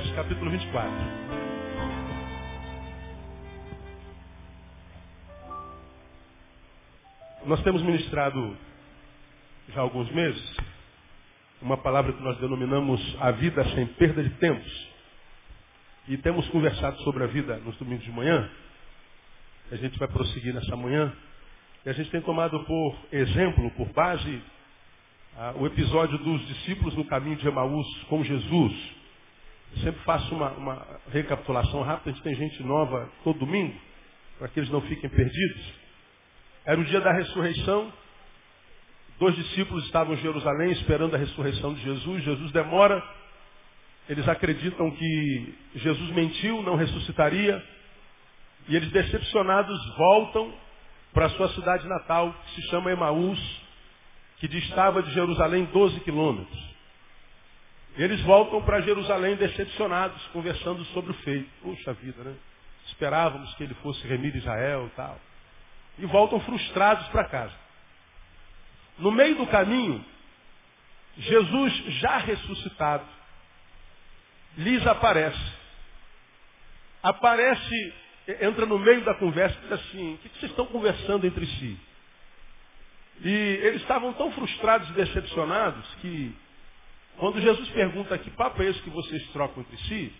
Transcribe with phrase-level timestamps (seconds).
[0.00, 0.90] Lucas capítulo 24.
[7.46, 8.56] Nós temos ministrado
[9.68, 10.56] já há alguns meses
[11.60, 14.88] uma palavra que nós denominamos a vida sem perda de tempos.
[16.08, 18.50] E temos conversado sobre a vida nos domingos de manhã.
[19.70, 21.12] A gente vai prosseguir nessa manhã.
[21.84, 24.42] E a gente tem tomado por exemplo, por base,
[25.36, 28.99] ah, o episódio dos discípulos no caminho de Emaús com Jesus.
[29.72, 33.78] Eu sempre faço uma, uma recapitulação rápida, a gente tem gente nova todo domingo,
[34.38, 35.72] para que eles não fiquem perdidos.
[36.64, 37.92] Era o dia da ressurreição,
[39.18, 43.02] dois discípulos estavam em Jerusalém esperando a ressurreição de Jesus, Jesus demora,
[44.08, 47.64] eles acreditam que Jesus mentiu, não ressuscitaria,
[48.68, 50.52] e eles decepcionados voltam
[51.12, 53.38] para a sua cidade natal, que se chama Emaús,
[54.38, 56.69] que distava de Jerusalém 12 quilômetros.
[58.02, 61.50] Eles voltam para Jerusalém decepcionados, conversando sobre o feito.
[61.60, 62.34] Puxa vida, né?
[62.86, 65.20] Esperávamos que ele fosse remir Israel e tal.
[65.98, 67.54] E voltam frustrados para casa.
[68.98, 70.02] No meio do caminho,
[71.18, 73.04] Jesus, já ressuscitado,
[74.56, 75.52] lhes aparece.
[77.02, 77.94] Aparece,
[78.40, 81.78] entra no meio da conversa e diz assim: O que vocês estão conversando entre si?
[83.22, 86.34] E eles estavam tão frustrados e decepcionados que,
[87.20, 90.12] quando Jesus pergunta que papo é esse que vocês trocam entre si,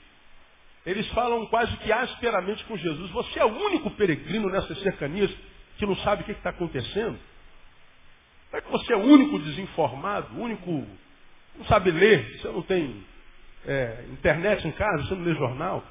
[0.86, 5.30] eles falam quase que asperamente com Jesus: Você é o único peregrino nessas cercanias
[5.78, 7.18] que não sabe o que está acontecendo?
[8.52, 10.86] é que você é o único desinformado, o único.
[11.56, 13.04] não sabe ler, você não tem
[13.66, 15.84] é, internet em casa, você não lê jornal?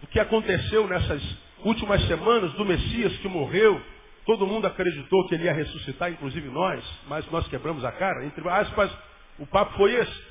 [0.00, 1.22] Do que aconteceu nessas
[1.64, 3.80] últimas semanas do Messias que morreu,
[4.26, 8.26] Todo mundo acreditou que ele ia ressuscitar, inclusive nós, mas nós quebramos a cara.
[8.26, 8.90] Entre aspas,
[9.38, 10.26] o papo foi esse.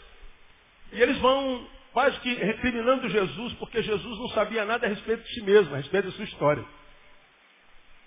[0.94, 5.34] E eles vão quase que recriminando Jesus, porque Jesus não sabia nada a respeito de
[5.34, 6.66] si mesmo, a respeito da sua história.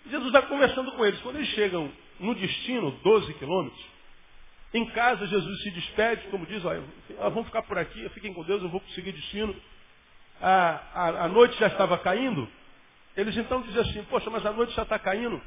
[0.07, 1.21] Jesus está conversando com eles.
[1.21, 3.87] Quando eles chegam no destino, 12 quilômetros,
[4.75, 6.83] em casa Jesus se despede, como diz, olha,
[7.19, 9.55] vamos ficar por aqui, fiquem com Deus, eu vou conseguir destino.
[10.41, 12.49] A, a, a noite já estava caindo.
[13.17, 15.41] Eles então dizem assim, poxa, mas a noite já está caindo.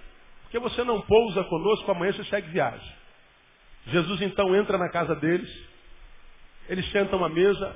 [0.44, 3.01] Porque você não pousa conosco, amanhã você segue viagem.
[3.88, 5.50] Jesus então entra na casa deles,
[6.70, 7.76] eles sentam à mesa,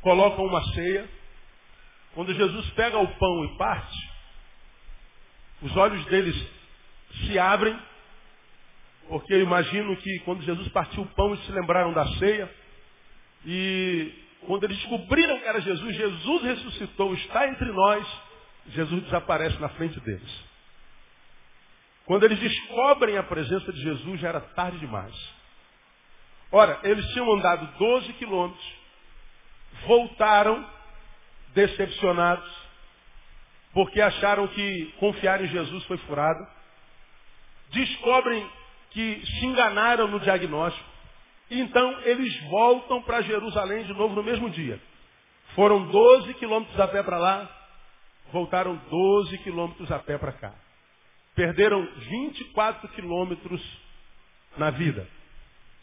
[0.00, 1.08] colocam uma ceia.
[2.14, 4.10] Quando Jesus pega o pão e parte,
[5.62, 6.34] os olhos deles
[7.26, 7.78] se abrem,
[9.08, 12.50] porque eu imagino que quando Jesus partiu o pão, eles se lembraram da ceia.
[13.46, 14.12] E
[14.46, 18.06] quando eles descobriram que era Jesus, Jesus ressuscitou, está entre nós,
[18.68, 20.47] Jesus desaparece na frente deles.
[22.08, 25.14] Quando eles descobrem a presença de Jesus, já era tarde demais.
[26.50, 28.72] Ora, eles tinham andado 12 quilômetros,
[29.86, 30.66] voltaram
[31.48, 32.50] decepcionados,
[33.74, 36.46] porque acharam que confiar em Jesus foi furado.
[37.72, 38.50] Descobrem
[38.92, 40.88] que se enganaram no diagnóstico.
[41.50, 44.80] E então eles voltam para Jerusalém de novo no mesmo dia.
[45.54, 47.50] Foram 12 quilômetros a pé para lá,
[48.32, 50.67] voltaram 12 quilômetros a pé para cá.
[51.38, 53.62] Perderam 24 quilômetros
[54.56, 55.08] na vida.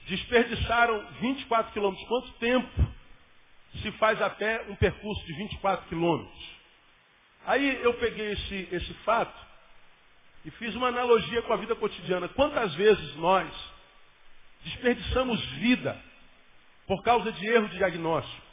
[0.06, 2.06] Desperdiçaram 24 quilômetros.
[2.10, 2.88] Quanto tempo
[3.82, 6.50] se faz até um percurso de 24 quilômetros?
[7.46, 9.34] Aí eu peguei esse, esse fato
[10.44, 12.28] e fiz uma analogia com a vida cotidiana.
[12.28, 13.50] Quantas vezes nós
[14.66, 15.98] desperdiçamos vida
[16.86, 18.46] por causa de erro de diagnóstico?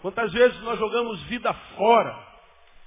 [0.00, 2.34] Quantas vezes nós jogamos vida fora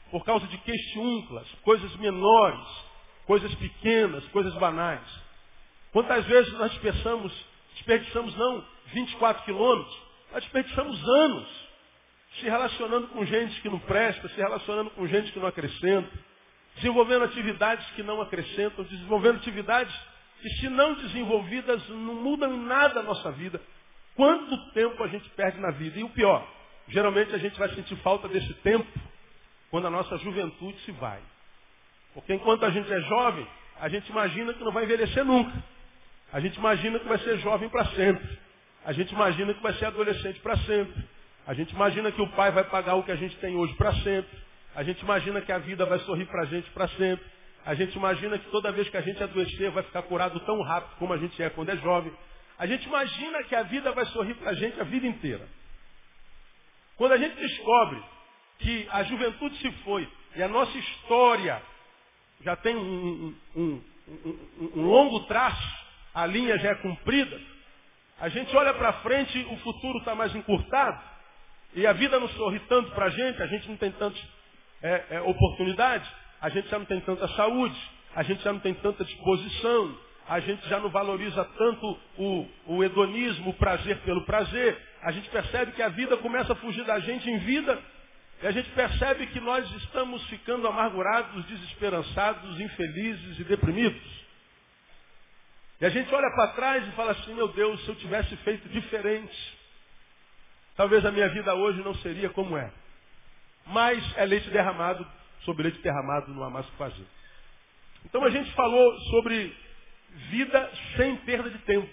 [0.10, 2.87] por causa de questiúnculas, coisas menores,
[3.28, 5.04] coisas pequenas, coisas banais.
[5.92, 7.46] Quantas vezes nós desperdiçamos,
[7.76, 9.96] desperdiçamos não 24 quilômetros,
[10.32, 11.68] nós desperdiçamos anos
[12.40, 16.10] se relacionando com gente que não presta, se relacionando com gente que não acrescenta,
[16.76, 19.94] desenvolvendo atividades que não acrescentam, desenvolvendo atividades
[20.42, 23.60] que, se não desenvolvidas, não mudam em nada a nossa vida.
[24.16, 26.00] Quanto tempo a gente perde na vida?
[26.00, 26.48] E o pior,
[26.88, 28.88] geralmente a gente vai sentir falta desse tempo
[29.72, 31.22] quando a nossa juventude se vai.
[32.18, 33.48] Porque enquanto a gente é jovem,
[33.80, 35.54] a gente imagina que não vai envelhecer nunca.
[36.34, 38.28] A gente imagina que vai ser jovem para sempre.
[38.84, 41.06] A gente imagina que vai ser adolescente para sempre.
[41.46, 43.94] A gente imagina que o pai vai pagar o que a gente tem hoje para
[43.98, 44.36] sempre.
[44.74, 47.24] A gente imagina que a vida vai sorrir para a gente para sempre.
[47.64, 50.98] A gente imagina que toda vez que a gente adoecer vai ficar curado tão rápido
[50.98, 52.12] como a gente é quando é jovem.
[52.58, 55.48] A gente imagina que a vida vai sorrir para a gente a vida inteira.
[56.96, 58.02] Quando a gente descobre
[58.58, 61.62] que a juventude se foi e a nossa história
[62.42, 67.40] já tem um, um, um, um longo traço, a linha já é cumprida,
[68.20, 71.00] A gente olha para frente, o futuro está mais encurtado,
[71.76, 74.20] e a vida não sorri tanto para a gente, a gente não tem tantas
[74.82, 76.10] é, é, oportunidades,
[76.42, 77.78] a gente já não tem tanta saúde,
[78.16, 79.96] a gente já não tem tanta disposição,
[80.28, 85.30] a gente já não valoriza tanto o, o hedonismo, o prazer pelo prazer, a gente
[85.30, 87.80] percebe que a vida começa a fugir da gente em vida,
[88.42, 94.28] e a gente percebe que nós estamos ficando amargurados, desesperançados, infelizes e deprimidos.
[95.82, 98.68] E a gente olha para trás e fala assim, meu Deus, se eu tivesse feito
[98.70, 99.58] diferente,
[100.76, 102.72] talvez a minha vida hoje não seria como é.
[103.66, 105.06] Mas é leite derramado
[105.44, 107.06] sobre leite derramado, não há mais o que fazer.
[108.06, 109.56] Então a gente falou sobre
[110.30, 111.90] vida sem perda de tempo.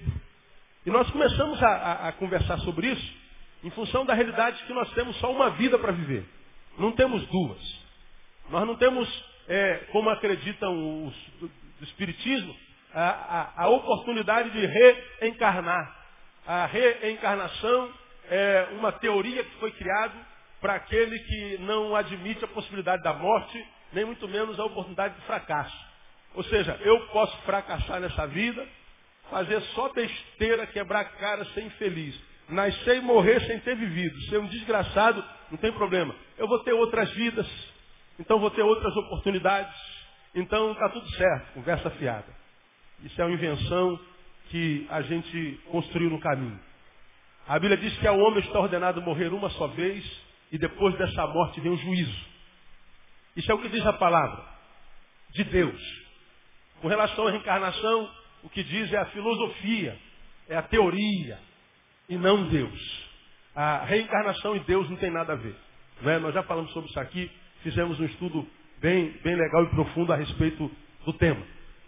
[0.84, 3.23] E nós começamos a, a, a conversar sobre isso
[3.64, 6.24] em função da realidade que nós temos só uma vida para viver.
[6.78, 7.84] Não temos duas.
[8.50, 9.08] Nós não temos,
[9.48, 11.50] é, como acreditam os do,
[11.82, 12.54] Espiritismo,
[12.94, 15.96] a, a, a oportunidade de reencarnar.
[16.46, 17.92] A reencarnação
[18.30, 20.14] é uma teoria que foi criada
[20.60, 25.20] para aquele que não admite a possibilidade da morte, nem muito menos a oportunidade de
[25.22, 25.76] fracasso.
[26.34, 28.66] Ou seja, eu posso fracassar nessa vida,
[29.30, 32.18] fazer só besteira, quebrar a cara, ser infeliz.
[32.48, 34.20] Nascer e morrer sem ter vivido.
[34.22, 36.14] Ser um desgraçado, não tem problema.
[36.36, 37.46] Eu vou ter outras vidas,
[38.18, 39.74] então vou ter outras oportunidades.
[40.34, 42.34] Então está tudo certo, conversa fiada.
[43.02, 43.98] Isso é uma invenção
[44.48, 46.58] que a gente construiu no caminho.
[47.46, 50.04] A Bíblia diz que ao homem está ordenado morrer uma só vez
[50.50, 52.26] e depois dessa morte vem o juízo.
[53.36, 54.44] Isso é o que diz a palavra
[55.30, 55.80] de Deus.
[56.80, 58.10] Com relação à reencarnação,
[58.42, 59.98] o que diz é a filosofia,
[60.48, 61.38] é a teoria
[62.08, 63.04] e não Deus.
[63.54, 65.54] A reencarnação e Deus não tem nada a ver.
[66.04, 66.18] É?
[66.18, 67.30] Nós já falamos sobre isso aqui,
[67.62, 68.46] fizemos um estudo
[68.78, 70.70] bem, bem legal e profundo a respeito
[71.04, 71.42] do tema.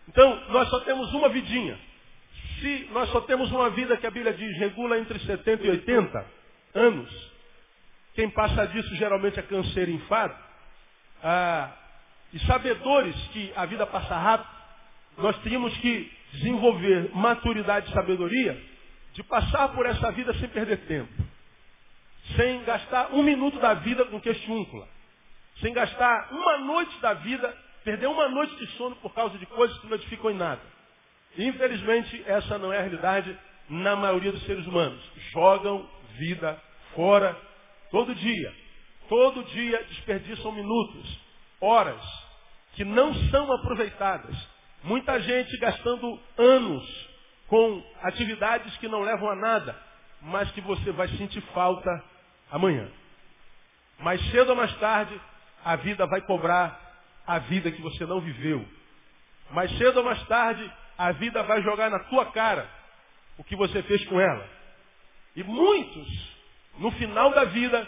[0.08, 1.78] Então, nós só temos uma vidinha.
[2.60, 6.26] Se nós só temos uma vida que a Bíblia diz regula entre 70 e 80
[6.74, 7.32] anos,
[8.14, 10.34] quem passa disso geralmente é câncer e enfado.
[11.22, 11.72] Ah,
[12.32, 14.50] e sabedores que a vida passa rápido,
[15.19, 18.75] nós tínhamos que desenvolver maturidade e sabedoria
[19.16, 21.12] de passar por essa vida sem perder tempo.
[22.36, 24.88] Sem gastar um minuto da vida com questiúncula.
[25.60, 29.78] Sem gastar uma noite da vida Perder uma noite de sono por causa de coisas
[29.78, 30.60] que não edificam em nada.
[31.38, 35.00] Infelizmente, essa não é a realidade na maioria dos seres humanos.
[35.30, 35.88] Jogam
[36.19, 36.60] vida
[36.96, 37.40] fora
[37.92, 38.52] todo dia.
[39.08, 41.20] Todo dia desperdiçam minutos,
[41.60, 42.02] horas,
[42.72, 44.36] que não são aproveitadas.
[44.82, 47.06] Muita gente gastando anos
[47.48, 49.76] com atividades que não levam a nada,
[50.20, 51.90] mas que você vai sentir falta
[52.50, 52.88] amanhã.
[53.98, 55.19] Mais cedo ou mais tarde,
[55.64, 56.81] a vida vai cobrar
[57.26, 58.66] a vida que você não viveu.
[59.50, 62.69] Mais cedo ou mais tarde, a vida vai jogar na tua cara
[63.38, 64.48] o que você fez com ela.
[65.34, 66.36] E muitos,
[66.79, 67.86] no final da vida,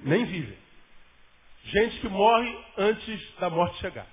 [0.00, 0.58] nem vivem.
[1.64, 4.06] Gente que morre antes da morte chegar.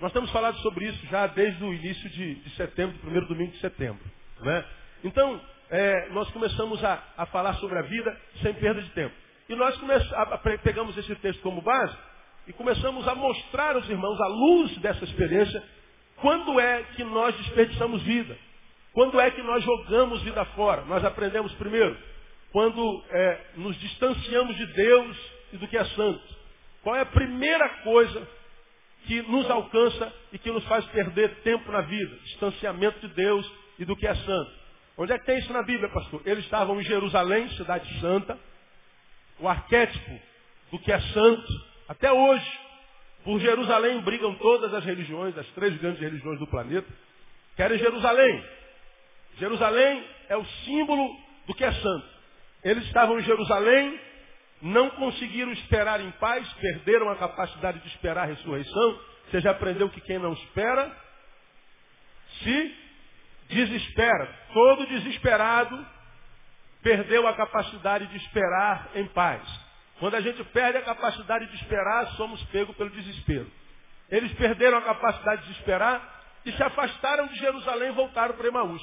[0.00, 3.60] Nós temos falado sobre isso já desde o início de, de setembro, primeiro domingo de
[3.60, 4.02] setembro.
[4.40, 4.64] Né?
[5.04, 9.14] Então, é, nós começamos a, a, falar sobre a vida sem perda de tempo.
[9.48, 9.78] E nós
[10.12, 11.96] a, pegamos esse texto como base
[12.46, 15.62] e começamos a mostrar aos irmãos, à luz dessa experiência,
[16.16, 18.36] quando é que nós desperdiçamos vida.
[18.92, 20.82] Quando é que nós jogamos vida fora.
[20.82, 21.96] Nós aprendemos primeiro,
[22.52, 25.16] quando é, nos distanciamos de Deus
[25.52, 26.22] e do que é santo.
[26.82, 28.28] Qual é a primeira coisa
[29.06, 32.16] que nos alcança e que nos faz perder tempo na vida?
[32.24, 34.50] Distanciamento de Deus e do que é santo.
[34.96, 36.22] Onde é que tem isso na Bíblia, pastor?
[36.24, 38.38] Eles estavam em Jerusalém, cidade santa,
[39.40, 40.20] o arquétipo
[40.70, 41.52] do que é santo,
[41.88, 42.58] até hoje,
[43.24, 46.88] por Jerusalém brigam todas as religiões, as três grandes religiões do planeta.
[47.56, 48.44] Querem Jerusalém.
[49.38, 52.06] Jerusalém é o símbolo do que é santo.
[52.62, 53.98] Eles estavam em Jerusalém,
[54.64, 59.00] não conseguiram esperar em paz, perderam a capacidade de esperar a ressurreição.
[59.30, 60.90] Você já aprendeu que quem não espera
[62.42, 62.74] se
[63.50, 64.26] desespera.
[64.54, 65.86] Todo desesperado
[66.82, 69.42] perdeu a capacidade de esperar em paz.
[70.00, 73.46] Quando a gente perde a capacidade de esperar, somos pegos pelo desespero.
[74.10, 78.82] Eles perderam a capacidade de esperar e se afastaram de Jerusalém e voltaram para Emaús.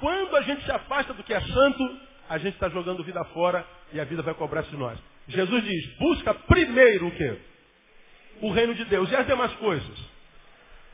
[0.00, 3.64] Quando a gente se afasta do que é santo, a gente está jogando vida fora
[3.92, 4.98] e a vida vai cobrar de nós.
[5.28, 7.38] Jesus diz, busca primeiro o quê?
[8.40, 9.10] O reino de Deus.
[9.10, 9.98] E as demais coisas?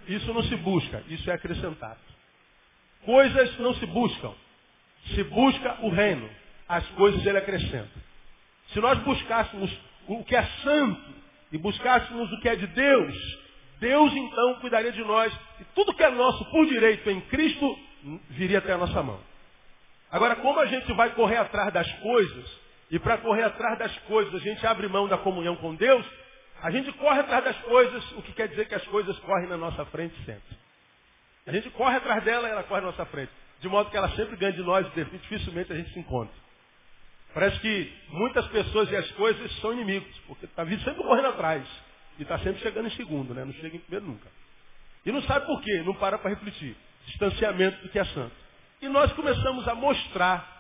[0.09, 2.00] Isso não se busca, isso é acrescentado.
[3.04, 4.33] Coisas não se buscam.
[5.14, 6.28] Se busca o reino.
[6.68, 8.06] As coisas ele acrescenta.
[8.73, 9.71] Se nós buscássemos
[10.09, 11.14] o que é santo
[11.52, 13.38] e buscássemos o que é de Deus,
[13.78, 17.78] Deus então cuidaria de nós e tudo que é nosso por direito em Cristo
[18.30, 19.21] viria até a nossa mão.
[20.11, 22.59] Agora, como a gente vai correr atrás das coisas,
[22.90, 26.07] e para correr atrás das coisas a gente abre mão da comunhão com Deus,
[26.62, 29.57] a gente corre atrás das coisas, o que quer dizer que as coisas correm na
[29.57, 30.57] nossa frente sempre.
[31.47, 33.31] A gente corre atrás dela e ela corre na nossa frente.
[33.61, 36.35] De modo que ela sempre ganha de nós e dificilmente a gente se encontra.
[37.33, 41.66] Parece que muitas pessoas e as coisas são inimigos, porque está sempre correndo atrás.
[42.19, 43.45] E está sempre chegando em segundo, né?
[43.45, 44.28] não chega em primeiro nunca.
[45.05, 46.75] E não sabe por quê, não para para refletir.
[47.07, 48.35] Distanciamento do que é santo.
[48.81, 50.55] E nós começamos a mostrar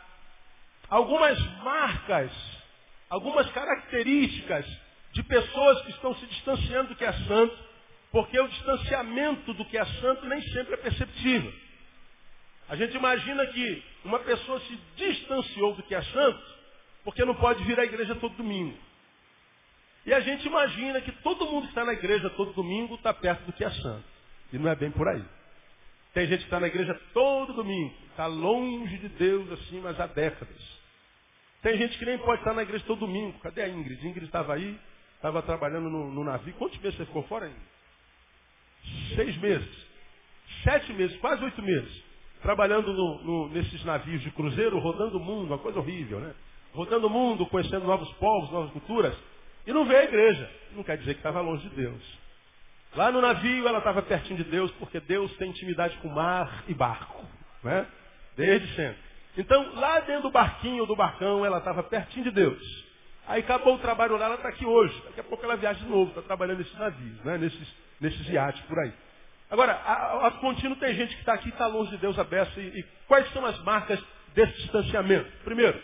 [0.88, 2.30] algumas marcas,
[3.08, 4.66] algumas características
[5.12, 7.56] de pessoas que estão se distanciando do que é santo,
[8.12, 11.52] porque o distanciamento do que é santo nem sempre é perceptível.
[12.68, 16.56] A gente imagina que uma pessoa se distanciou do que é santo
[17.04, 18.76] porque não pode vir à igreja todo domingo.
[20.04, 23.44] E a gente imagina que todo mundo que está na igreja todo domingo está perto
[23.44, 24.04] do que é santo.
[24.52, 25.24] E não é bem por aí.
[26.12, 30.06] Tem gente que está na igreja todo domingo, está longe de Deus assim, mas há
[30.06, 30.75] décadas.
[31.66, 33.40] Tem gente que nem pode estar na igreja todo domingo.
[33.40, 34.06] Cadê a Ingrid?
[34.06, 34.78] Ingrid estava aí,
[35.16, 36.54] estava trabalhando no, no, navio.
[36.54, 39.16] Quantos meses você ficou fora, Ingrid?
[39.16, 39.86] Seis meses.
[40.62, 42.04] Sete meses, quase oito meses.
[42.40, 46.36] Trabalhando no, no, nesses navios de cruzeiro, rodando o mundo, uma coisa horrível, né?
[46.72, 49.16] rodando o mundo, conhecendo novos povos, novas culturas,
[49.66, 50.48] e não veio à igreja.
[50.70, 52.18] Não quer dizer que estava longe de Deus.
[52.94, 56.74] Lá no navio ela estava pertinho de Deus, porque Deus tem intimidade com mar e
[56.74, 57.26] barco.
[57.64, 57.84] Né?
[58.36, 59.06] Desde sempre.
[59.36, 62.86] Então, lá dentro do barquinho, do barcão, ela estava pertinho de Deus.
[63.26, 64.94] Aí acabou o trabalho lá, ela está aqui hoje.
[65.06, 67.36] Daqui a pouco ela viaja de novo, está trabalhando nesses navios, né?
[67.36, 68.92] nesses, nesses iates por aí.
[69.50, 72.24] Agora, a, a contínuo tem gente que está aqui e está longe de Deus a
[72.24, 72.58] beça.
[72.58, 74.02] E, e quais são as marcas
[74.34, 75.30] desse distanciamento?
[75.44, 75.80] Primeiro,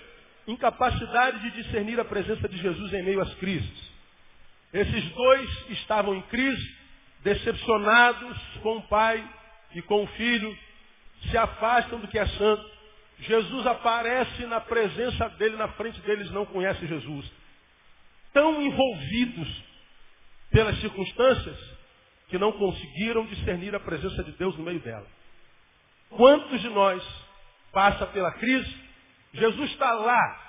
[0.47, 3.93] incapacidade de discernir a presença de Jesus em meio às crises.
[4.73, 6.77] Esses dois estavam em crise,
[7.23, 9.23] decepcionados com o pai
[9.75, 10.57] e com o filho,
[11.31, 12.73] se afastam do que é santo.
[13.23, 17.33] Jesus aparece na presença dele, na frente deles, não conhecem Jesus.
[18.33, 19.65] Tão envolvidos
[20.51, 21.59] pelas circunstâncias
[22.29, 25.07] que não conseguiram discernir a presença de Deus no meio dela.
[26.11, 27.03] Quantos de nós
[27.73, 28.83] passa pela crise
[29.35, 30.41] Jesus está lá.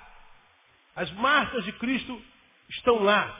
[0.95, 2.21] As marcas de Cristo
[2.69, 3.39] estão lá.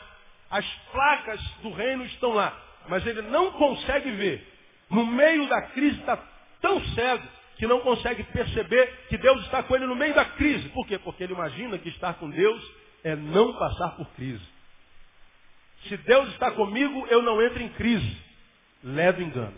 [0.49, 2.57] As placas do reino estão lá.
[2.87, 4.47] Mas ele não consegue ver.
[4.89, 6.17] No meio da crise está
[6.61, 10.69] tão cego que não consegue perceber que Deus está com ele no meio da crise.
[10.69, 10.97] Por quê?
[10.97, 12.71] Porque ele imagina que estar com Deus
[13.03, 14.45] é não passar por crise.
[15.87, 18.17] Se Deus está comigo, eu não entro em crise.
[18.83, 19.55] Leva engano.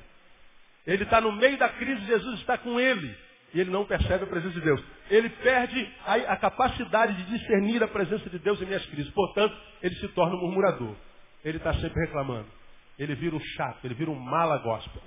[0.86, 3.16] Ele está no meio da crise, Jesus está com ele
[3.56, 4.84] e ele não percebe a presença de Deus.
[5.10, 9.10] Ele perde a, a, capacidade de discernir a presença de Deus em minhas crises.
[9.14, 10.94] Portanto, ele se torna um murmurador.
[11.44, 12.48] Ele está sempre reclamando.
[13.00, 15.02] Ele vira um chato, ele vira um mala gospel.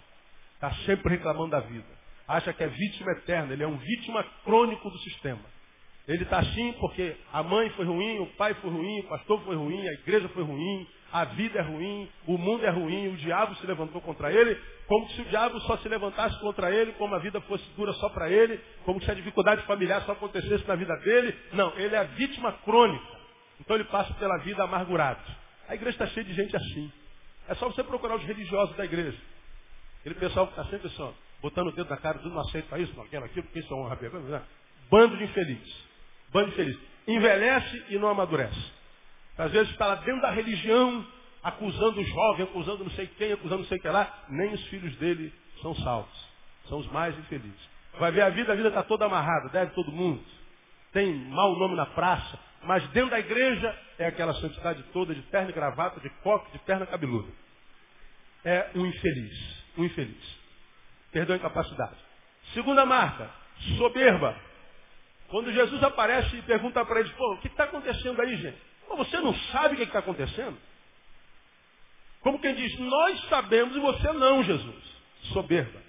[0.55, 1.98] Está sempre reclamando da vida.
[2.29, 5.41] Acha que é vítima eterna, ele é um vítima crônico do sistema.
[6.07, 9.57] Ele está assim porque a mãe foi ruim, o pai foi ruim, o pastor foi
[9.57, 13.55] ruim, a igreja foi ruim, a vida é ruim, o mundo é ruim, o diabo
[13.57, 17.19] se levantou contra ele, como se o diabo só se levantasse contra ele, como a
[17.19, 20.95] vida fosse dura só para ele, como se a dificuldade familiar só acontecesse na vida
[20.97, 21.35] dele.
[21.53, 23.19] Não, ele é a vítima crônica.
[23.61, 25.21] Então ele passa pela vida amargurado.
[25.67, 26.93] A igreja está cheia de gente assim.
[27.49, 29.19] É só você procurar os religiosos da igreja.
[30.01, 32.95] Aquele pessoal que está sempre só botando o dedo na cara, tudo não aceita isso,
[32.97, 33.97] não aquilo, aquilo, porque isso é honra.
[33.97, 34.43] Né?
[34.91, 35.85] Bando de infelizes.
[36.33, 36.79] Bando infeliz.
[37.07, 38.73] Envelhece e não amadurece.
[39.37, 41.07] Às vezes está lá dentro da religião,
[41.43, 44.25] acusando o jovem, acusando não sei quem, acusando não sei o que lá.
[44.29, 46.29] Nem os filhos dele são salvos.
[46.69, 47.69] São os mais infelizes.
[47.99, 50.23] Vai ver a vida, a vida está toda amarrada, deve todo mundo.
[50.93, 55.51] Tem mau nome na praça, mas dentro da igreja é aquela santidade toda de terno
[55.51, 57.29] e gravata, de coque, de perna cabeluda.
[58.45, 59.65] É um infeliz.
[59.77, 60.38] Um infeliz.
[61.13, 61.97] Perdão a incapacidade.
[62.53, 63.31] Segunda marca,
[63.77, 64.37] soberba.
[65.29, 68.59] Quando Jesus aparece e pergunta para eles, pô, o que está acontecendo aí, gente?
[68.97, 70.57] Você não sabe o que está acontecendo?
[72.21, 74.85] Como quem diz, nós sabemos e você não, Jesus.
[75.33, 75.81] Soberba.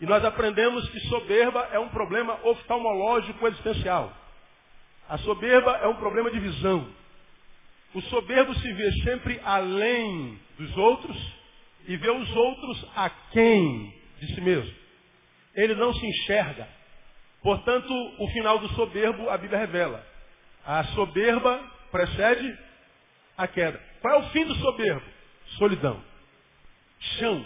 [0.00, 4.12] E nós aprendemos que soberba é um problema oftalmológico existencial.
[5.08, 6.88] A soberba é um problema de visão.
[7.94, 11.16] O soberbo se vê sempre além dos outros
[11.86, 14.72] e vê os outros aquém de si mesmo.
[15.54, 16.68] Ele não se enxerga.
[17.42, 20.06] Portanto, o final do soberbo, a Bíblia revela.
[20.64, 21.60] A soberba
[21.90, 22.58] precede
[23.36, 23.80] a queda.
[24.00, 25.04] Qual é o fim do soberbo?
[25.58, 26.02] Solidão.
[27.18, 27.44] Chão.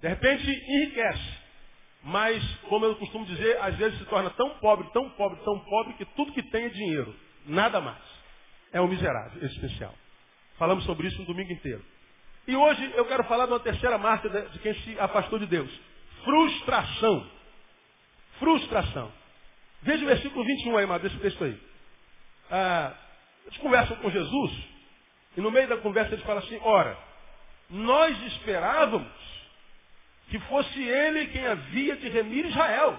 [0.00, 1.44] De repente, enriquece.
[2.04, 5.94] Mas, como eu costumo dizer, às vezes se torna tão pobre, tão pobre, tão pobre,
[5.94, 7.14] que tudo que tem é dinheiro.
[7.46, 8.02] Nada mais.
[8.72, 9.94] É um miserável, especial.
[10.58, 11.84] Falamos sobre isso no domingo inteiro.
[12.46, 15.70] E hoje eu quero falar de uma terceira marca de quem se afastou de Deus.
[16.24, 17.30] Frustração.
[18.38, 19.12] Frustração.
[19.82, 21.58] Veja o versículo 21 aí, Amado, esse texto aí.
[22.50, 22.92] Ah,
[23.46, 24.52] eles conversam com Jesus,
[25.36, 26.96] e no meio da conversa eles falam assim, ora,
[27.68, 29.08] nós esperávamos
[30.30, 32.98] que fosse ele quem havia de remir Israel.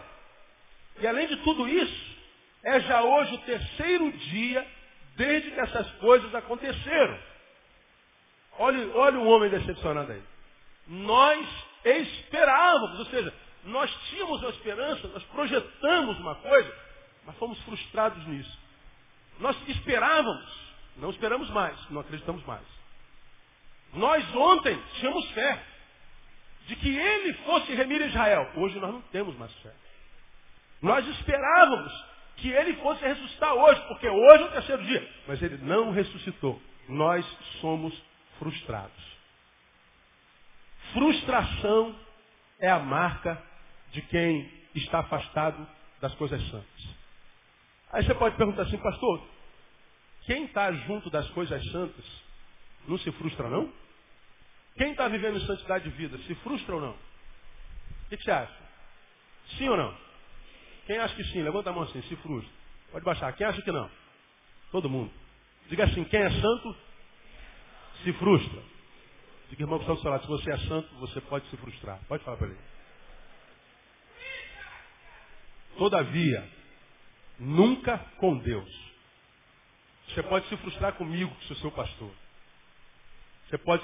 [0.99, 2.15] E além de tudo isso,
[2.63, 4.65] é já hoje o terceiro dia
[5.15, 7.19] desde que essas coisas aconteceram.
[8.57, 10.23] Olha, olha o homem decepcionado aí.
[10.87, 11.47] Nós
[11.83, 13.33] esperávamos, ou seja,
[13.65, 16.73] nós tínhamos uma esperança, nós projetamos uma coisa,
[17.25, 18.57] mas fomos frustrados nisso.
[19.39, 20.45] Nós esperávamos,
[20.97, 22.63] não esperamos mais, não acreditamos mais.
[23.93, 25.61] Nós ontem tínhamos fé
[26.67, 28.51] de que ele fosse remir Israel.
[28.55, 29.71] Hoje nós não temos mais fé.
[30.81, 31.91] Nós esperávamos
[32.37, 35.09] que ele fosse ressuscitar hoje, porque hoje é o terceiro dia.
[35.27, 36.61] Mas ele não ressuscitou.
[36.89, 37.25] Nós
[37.61, 37.93] somos
[38.39, 39.15] frustrados.
[40.93, 41.95] Frustração
[42.59, 43.41] é a marca
[43.91, 45.67] de quem está afastado
[46.01, 46.95] das coisas santas.
[47.91, 49.25] Aí você pode perguntar assim, pastor,
[50.25, 52.05] quem está junto das coisas santas
[52.87, 53.71] não se frustra não?
[54.77, 56.91] Quem está vivendo em santidade de vida se frustra ou não?
[56.91, 58.65] O que, que você acha?
[59.57, 59.97] Sim ou não?
[60.85, 61.41] Quem acha que sim?
[61.41, 62.51] Levanta a mão assim, se frustra.
[62.91, 63.33] Pode baixar.
[63.33, 63.89] Quem acha que não?
[64.71, 65.11] Todo mundo.
[65.69, 66.77] Diga assim, quem é santo
[68.03, 68.61] se frustra.
[69.49, 71.99] Diga, irmão, que está se você é santo, você pode se frustrar.
[72.07, 72.59] Pode falar para ele.
[75.77, 76.49] Todavia,
[77.39, 78.69] nunca com Deus.
[80.07, 82.11] Você pode se frustrar comigo, que sou seu pastor.
[83.47, 83.83] Você pode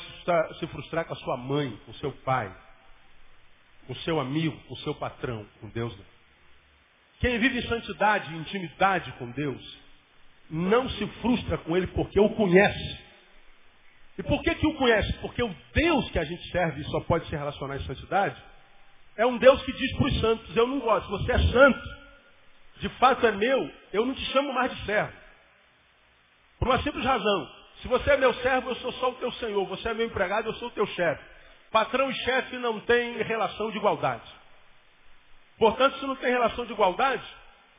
[0.59, 2.55] se frustrar com a sua mãe, com o seu pai,
[3.85, 6.05] com o seu amigo, com o seu patrão, com Deus não.
[7.19, 9.79] Quem vive em santidade e intimidade com Deus,
[10.49, 13.10] não se frustra com Ele porque o conhece.
[14.21, 15.11] E por que, que o conhece?
[15.13, 18.39] Porque o Deus que a gente serve e só pode se relacionar em santidade,
[19.17, 21.81] é um Deus que diz para os santos, eu não gosto, você é santo,
[22.77, 25.11] de fato é meu, eu não te chamo mais de servo.
[26.59, 27.49] Por uma simples razão.
[27.81, 29.65] Se você é meu servo, eu sou só o teu senhor.
[29.65, 31.23] Você é meu empregado, eu sou o teu chefe.
[31.71, 34.29] Patrão e chefe não têm relação de igualdade.
[35.57, 37.23] Portanto, se não tem relação de igualdade,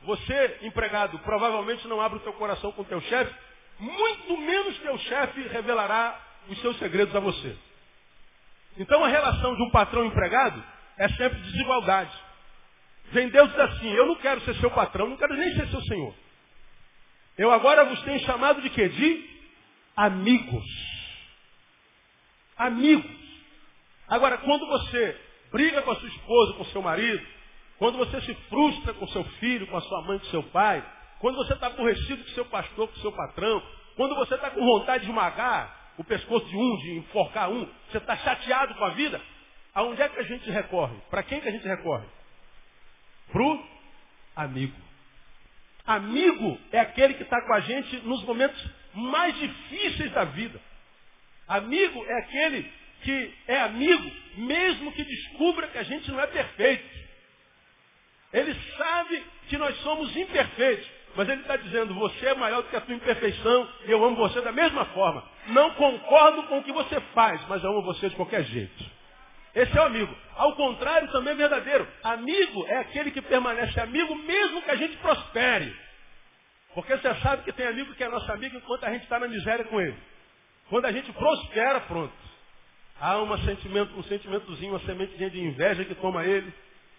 [0.01, 3.33] você, empregado, provavelmente não abre o teu coração com o teu chefe,
[3.79, 7.55] muito menos teu chefe revelará os seus segredos a você.
[8.77, 10.63] Então a relação de um patrão empregado
[10.97, 12.11] é sempre desigualdade.
[13.11, 15.81] Vem Deus diz assim, eu não quero ser seu patrão, não quero nem ser seu
[15.81, 16.13] senhor.
[17.37, 18.89] Eu agora vos tenho chamado de quê?
[18.89, 19.29] De
[19.95, 20.65] amigos.
[22.57, 23.11] Amigos.
[24.07, 27.25] Agora, quando você briga com a sua esposa, com seu marido,
[27.77, 30.83] quando você se frustra com seu filho, com a sua mãe, com seu pai,
[31.19, 33.61] quando você está aborrecido com seu pastor, com seu patrão,
[33.95, 37.97] quando você está com vontade de esmagar o pescoço de um, de enforcar um, você
[37.97, 39.21] está chateado com a vida,
[39.73, 40.95] aonde é que a gente recorre?
[41.09, 42.05] Para quem que a gente recorre?
[43.31, 43.63] Pro
[44.35, 44.75] amigo.
[45.85, 50.59] Amigo é aquele que está com a gente nos momentos mais difíceis da vida.
[51.47, 57.03] Amigo é aquele que é amigo, mesmo que descubra que a gente não é perfeito.
[58.31, 60.89] Ele sabe que nós somos imperfeitos.
[61.15, 64.15] Mas ele está dizendo, você é maior do que a tua imperfeição e eu amo
[64.15, 65.23] você da mesma forma.
[65.47, 68.85] Não concordo com o que você faz, mas amo você de qualquer jeito.
[69.53, 70.15] Esse é o amigo.
[70.35, 71.87] Ao contrário, também é verdadeiro.
[72.03, 75.75] Amigo é aquele que permanece amigo mesmo que a gente prospere.
[76.73, 79.27] Porque você sabe que tem amigo que é nosso amigo enquanto a gente está na
[79.27, 79.97] miséria com ele.
[80.69, 82.13] Quando a gente prospera, pronto.
[82.99, 86.51] Há uma sentimento, um sentimentozinho, uma sementezinha de inveja que toma ele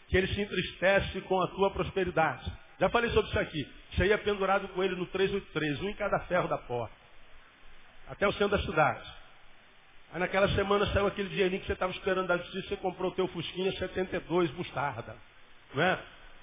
[0.08, 2.44] que ele se entristece com a tua prosperidade.
[2.78, 3.72] Já falei sobre isso aqui.
[3.92, 6.94] Você ia pendurado com ele no 383, um em cada ferro da porta.
[8.08, 9.12] Até o centro da cidade.
[10.12, 13.14] Aí naquela semana saiu aquele dinheirinho que você estava esperando da justiça, você comprou o
[13.14, 15.16] teu Fusquinha 72 mostarda.
[15.74, 15.98] Não é?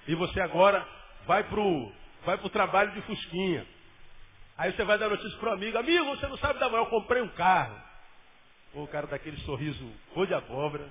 [0.08, 0.86] E você agora
[1.26, 1.92] vai pro,
[2.24, 3.66] vai pro trabalho de Fusquinha.
[4.58, 7.22] Aí você vai dar notícia pro amigo, amigo, você não sabe da manhã, eu comprei
[7.22, 7.80] um carro.
[8.74, 10.88] o cara daquele sorriso cor de abóbora.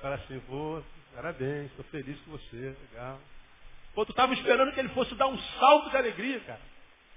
[0.00, 3.20] Fala assim, vou, Parabéns, estou feliz com você, legal.
[3.94, 6.60] Pô, tu estava esperando que ele fosse dar um salto de alegria, cara.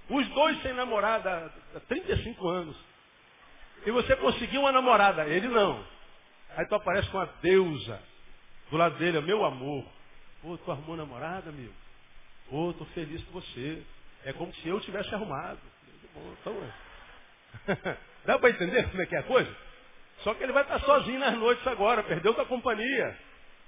[0.10, 2.78] Os dois sem namorada há 35 anos.
[3.86, 5.84] E você conseguiu uma namorada, ele não.
[6.56, 8.02] Aí tu aparece com uma deusa
[8.70, 9.86] do lado dele, meu amor.
[10.42, 11.74] Pô, tu arrumou namorada, amigo?
[12.50, 13.84] Pô, estou feliz com você.
[14.24, 15.60] É como se eu tivesse arrumado.
[16.14, 17.98] Bom, então, é.
[18.26, 19.56] Dá para entender como é que é a coisa?
[20.20, 23.18] Só que ele vai estar sozinho nas noites agora, perdeu tua companhia.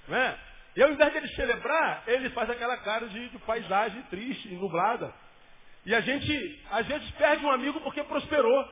[0.07, 0.37] Né?
[0.75, 5.13] E ao invés de ele celebrar, ele faz aquela cara de, de paisagem triste, nublada.
[5.85, 8.67] E a gente, às vezes, perde um amigo porque prosperou.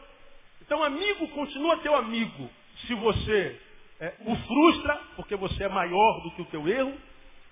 [0.62, 2.50] Então, amigo continua teu amigo
[2.86, 3.60] se você
[4.00, 6.98] é, o frustra, porque você é maior do que o teu erro,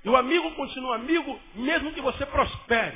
[0.03, 2.95] E o amigo continua amigo, mesmo que você prospere.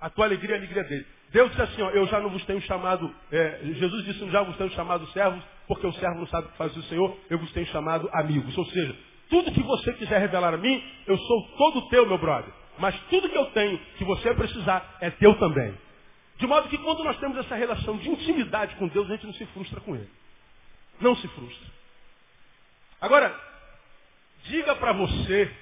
[0.00, 1.06] A tua alegria é a alegria dele.
[1.30, 4.56] Deus disse assim, ó, eu já não vos tenho chamado, é, Jesus disse, já vos
[4.56, 7.52] tenho chamado servos, porque o servo não sabe o que faz o Senhor, eu vos
[7.52, 8.56] tenho chamado amigos.
[8.56, 8.96] Ou seja,
[9.28, 12.52] tudo que você quiser revelar a mim, eu sou todo teu, meu brother.
[12.78, 15.74] Mas tudo que eu tenho, que você precisar, é teu também.
[16.38, 19.34] De modo que quando nós temos essa relação de intimidade com Deus, a gente não
[19.34, 20.08] se frustra com Ele.
[21.00, 21.68] Não se frustra.
[23.00, 23.38] Agora,
[24.44, 25.52] diga para você,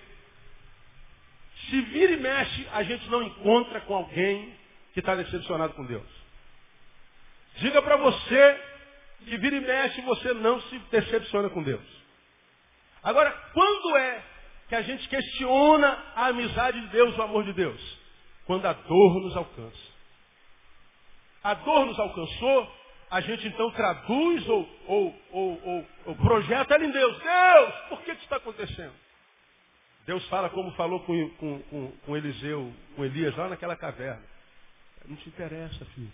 [1.68, 4.55] se vira e mexe, a gente não encontra com alguém
[4.92, 6.07] que está decepcionado com Deus.
[7.57, 8.61] Diga para você
[9.24, 11.96] que vira e mexe, você não se decepciona com Deus.
[13.07, 14.25] Agora, quando é
[14.69, 17.81] que a gente questiona a amizade de Deus, o amor de Deus?
[18.47, 19.97] Quando a dor nos alcança.
[21.40, 22.77] A dor nos alcançou,
[23.09, 27.16] a gente então traduz ou, ou, ou, ou projeta ela em Deus.
[27.23, 28.95] Deus, por que isso está acontecendo?
[30.05, 34.25] Deus fala como falou com, com, com, com Eliseu, com Elias, lá naquela caverna.
[35.05, 36.12] Não te interessa, filho.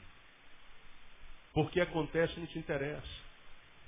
[1.55, 3.23] Porque acontece não te interessa.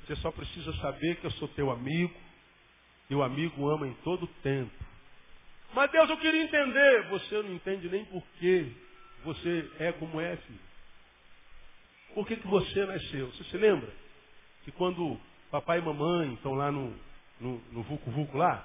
[0.07, 2.15] Você só precisa saber que eu sou teu amigo.
[3.11, 4.73] E o amigo ama em todo tempo.
[5.75, 7.09] Mas Deus, eu queria entender.
[7.09, 8.73] Você não entende nem por que
[9.25, 10.61] você é como é, filho.
[12.15, 13.27] Por que, que você nasceu?
[13.33, 13.91] Você se lembra?
[14.65, 15.19] Que quando
[15.51, 16.95] papai e mamãe estão lá no,
[17.41, 18.65] no, no vulco vulco lá,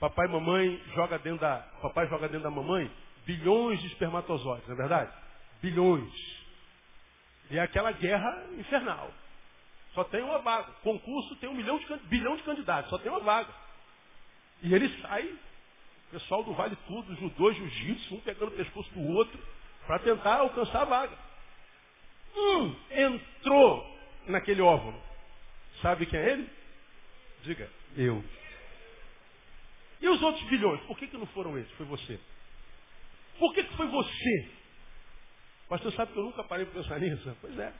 [0.00, 2.90] papai e mamãe joga dentro da, papai joga dentro da mamãe
[3.24, 5.12] bilhões de espermatozoides, não é verdade?
[5.62, 6.12] Bilhões.
[7.50, 9.12] E é aquela guerra infernal.
[9.94, 10.70] Só tem uma vaga.
[10.82, 13.52] Concurso tem um milhão de, bilhão de candidatos, só tem uma vaga.
[14.62, 15.38] E ele sai,
[16.10, 19.38] pessoal do Vale Tudo, judô, jiu-jitsu, um pegando o pescoço do outro,
[19.86, 21.18] para tentar alcançar a vaga.
[22.36, 25.00] Um entrou naquele óvulo.
[25.82, 26.50] Sabe quem é ele?
[27.42, 28.22] Diga, eu.
[30.00, 30.80] E os outros bilhões?
[30.82, 31.70] Por que, que não foram eles?
[31.72, 32.20] Foi você.
[33.38, 34.50] Por que, que foi você?
[35.68, 37.36] Pastor, sabe que eu nunca parei para pensar nisso?
[37.40, 37.72] Pois é.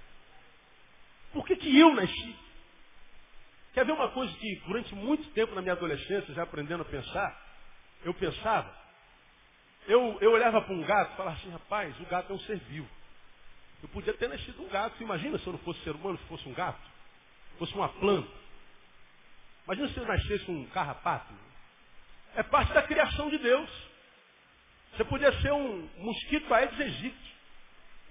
[1.32, 2.36] Por que, que eu nasci?
[3.72, 7.40] Quer ver uma coisa que durante muito tempo na minha adolescência, já aprendendo a pensar,
[8.04, 8.74] eu pensava,
[9.86, 12.58] eu, eu olhava para um gato e falava assim, rapaz, o gato é um ser
[12.58, 12.88] vivo.
[13.82, 15.02] Eu podia ter nascido um gato.
[15.02, 16.80] Imagina se eu não fosse ser humano, se fosse um gato,
[17.58, 18.30] fosse uma planta.
[19.64, 21.32] Imagina se eu nascesse um carrapato.
[22.34, 23.70] É parte da criação de Deus.
[24.92, 27.36] Você podia ser um mosquito aedes aegypti.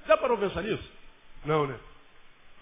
[0.08, 0.92] Dá para pensar nisso?
[1.46, 1.80] Não, né?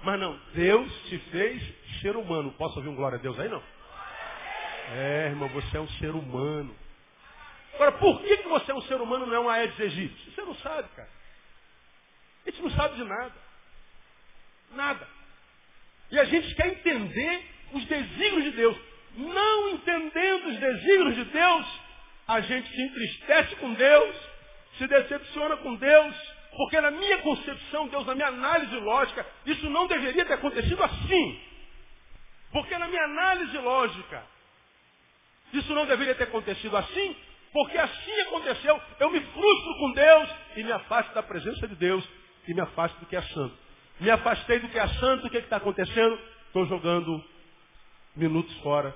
[0.03, 1.61] Mas não, Deus te fez
[2.01, 2.51] ser humano.
[2.53, 3.61] Posso ouvir um glória a Deus aí, não?
[4.93, 6.73] É, irmão, você é um ser humano.
[7.73, 10.31] Agora, por que, que você é um ser humano não é um Aedes aegypti?
[10.31, 11.09] Você não sabe, cara.
[12.45, 13.35] A gente não sabe de nada.
[14.71, 15.07] Nada.
[16.09, 18.77] E a gente quer entender os desígnios de Deus.
[19.15, 21.67] Não entendendo os desígnios de Deus,
[22.27, 24.15] a gente se entristece com Deus,
[24.77, 26.15] se decepciona com Deus,
[26.57, 31.39] porque na minha concepção, Deus, na minha análise lógica, isso não deveria ter acontecido assim.
[32.51, 34.25] Porque na minha análise lógica,
[35.53, 37.15] isso não deveria ter acontecido assim,
[37.53, 42.03] porque assim aconteceu, eu me frustro com Deus e me afasto da presença de Deus
[42.47, 43.55] e me afasto do que é santo.
[43.99, 46.19] Me afastei do que é santo, o que é está acontecendo?
[46.47, 47.23] Estou jogando
[48.15, 48.95] minutos fora,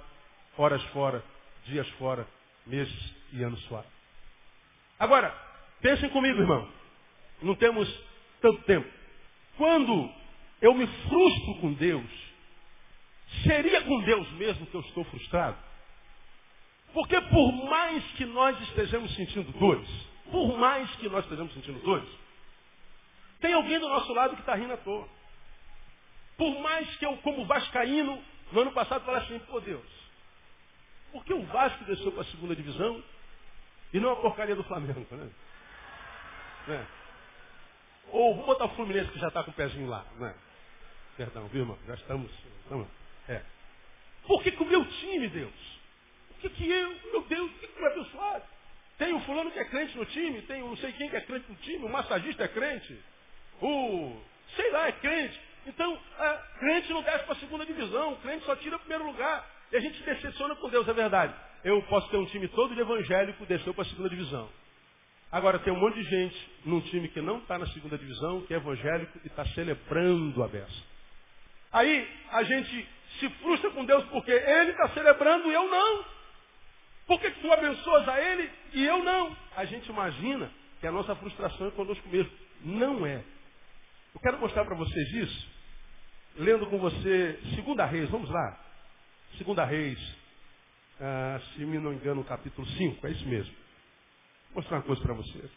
[0.57, 1.23] horas fora,
[1.65, 2.27] dias fora,
[2.65, 3.85] meses e anos fora.
[4.97, 5.31] Agora,
[5.79, 6.80] pensem comigo, irmão.
[7.41, 7.87] Não temos
[8.41, 8.87] tanto tempo.
[9.57, 10.11] Quando
[10.61, 12.09] eu me frustro com Deus,
[13.43, 15.57] seria com Deus mesmo que eu estou frustrado?
[16.93, 19.89] Porque por mais que nós estejamos sentindo dores,
[20.29, 22.09] por mais que nós estejamos sentindo dores,
[23.39, 25.07] tem alguém do nosso lado que está rindo à toa.
[26.37, 29.85] Por mais que eu, como vascaíno, no ano passado falasse assim, pô Deus,
[31.11, 33.03] por que o Vasco desceu para a segunda divisão
[33.93, 35.29] e não a porcaria do Flamengo, né?
[36.67, 36.87] né?
[38.11, 40.35] Ou vou botar o Fluminense que já está com o pezinho lá, né?
[41.17, 41.77] Perdão, viu, irmão?
[41.87, 42.31] Já estamos.
[42.63, 42.87] estamos
[43.27, 43.41] é.
[44.25, 45.79] Por que, que o meu time, Deus?
[46.29, 48.43] Por que, que eu, meu Deus, por que, que eu abençoado?
[48.97, 51.21] Tem um fulano que é crente no time, tem um não sei quem que é
[51.21, 52.99] crente no time, o massagista é crente,
[53.61, 54.21] o
[54.55, 55.39] sei lá, é crente.
[55.65, 59.05] Então, a crente não desce para a segunda divisão, o crente só tira o primeiro
[59.05, 59.47] lugar.
[59.71, 61.33] E a gente se decepciona com Deus, é verdade.
[61.63, 64.49] Eu posso ter um time todo de evangélico, desceu para a segunda divisão.
[65.31, 68.53] Agora tem um monte de gente num time que não está na segunda divisão, que
[68.53, 70.83] é evangélico e está celebrando a beça.
[71.71, 72.87] Aí a gente
[73.19, 76.05] se frustra com Deus porque ele está celebrando e eu não.
[77.07, 79.35] Por que, tu abençoas a ele e eu não?
[79.55, 82.31] A gente imagina que a nossa frustração é conosco mesmo.
[82.63, 83.23] Não é.
[84.13, 85.47] Eu quero mostrar para vocês isso,
[86.35, 88.59] lendo com você Segunda Reis, vamos lá.
[89.37, 89.99] Segunda Reis,
[90.99, 93.60] ah, se me não engano, capítulo 5, é isso mesmo.
[94.53, 95.49] Vou mostrar uma coisa para vocês.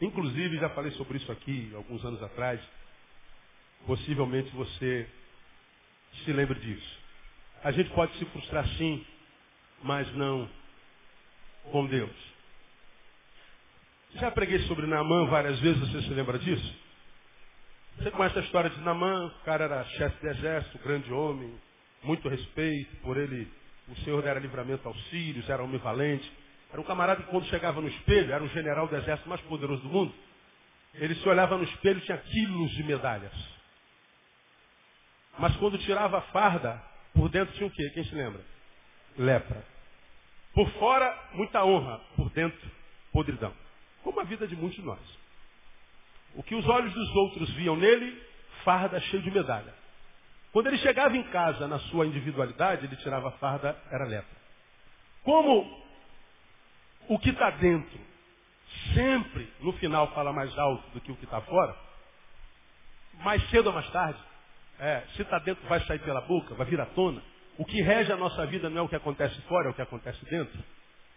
[0.00, 2.60] Inclusive, já falei sobre isso aqui alguns anos atrás.
[3.86, 5.08] Possivelmente você
[6.24, 6.98] se lembre disso.
[7.62, 9.06] A gente pode se frustrar sim,
[9.82, 10.48] mas não
[11.70, 12.10] com Deus.
[14.14, 16.74] Já preguei sobre Naamã várias vezes, você se lembra disso?
[17.98, 21.54] Você conhece a história de Naamã, o cara era chefe de exército, grande homem,
[22.02, 23.46] muito respeito, por ele
[23.88, 26.30] o Senhor dera livramento aos sírios, era homem valente.
[26.72, 29.82] Era um camarada que quando chegava no espelho, era o general do exército mais poderoso
[29.82, 30.14] do mundo.
[30.94, 33.32] Ele se olhava no espelho e tinha quilos de medalhas.
[35.38, 36.82] Mas quando tirava a farda,
[37.14, 37.90] por dentro tinha o quê?
[37.90, 38.40] Quem se lembra?
[39.16, 39.64] Lepra.
[40.52, 41.98] Por fora, muita honra.
[42.16, 42.70] Por dentro,
[43.12, 43.52] podridão.
[44.02, 45.00] Como a vida de muitos de nós.
[46.34, 48.20] O que os olhos dos outros viam nele,
[48.64, 49.74] farda cheia de medalha.
[50.52, 54.36] Quando ele chegava em casa na sua individualidade, ele tirava a farda, era lepra.
[55.22, 55.89] Como
[57.10, 57.98] o que está dentro
[58.94, 61.74] sempre, no final, fala mais alto do que o que está fora,
[63.24, 64.18] mais cedo ou mais tarde,
[64.78, 67.20] é, se está dentro vai sair pela boca, vai vir à tona.
[67.58, 69.82] O que rege a nossa vida não é o que acontece fora, é o que
[69.82, 70.62] acontece dentro.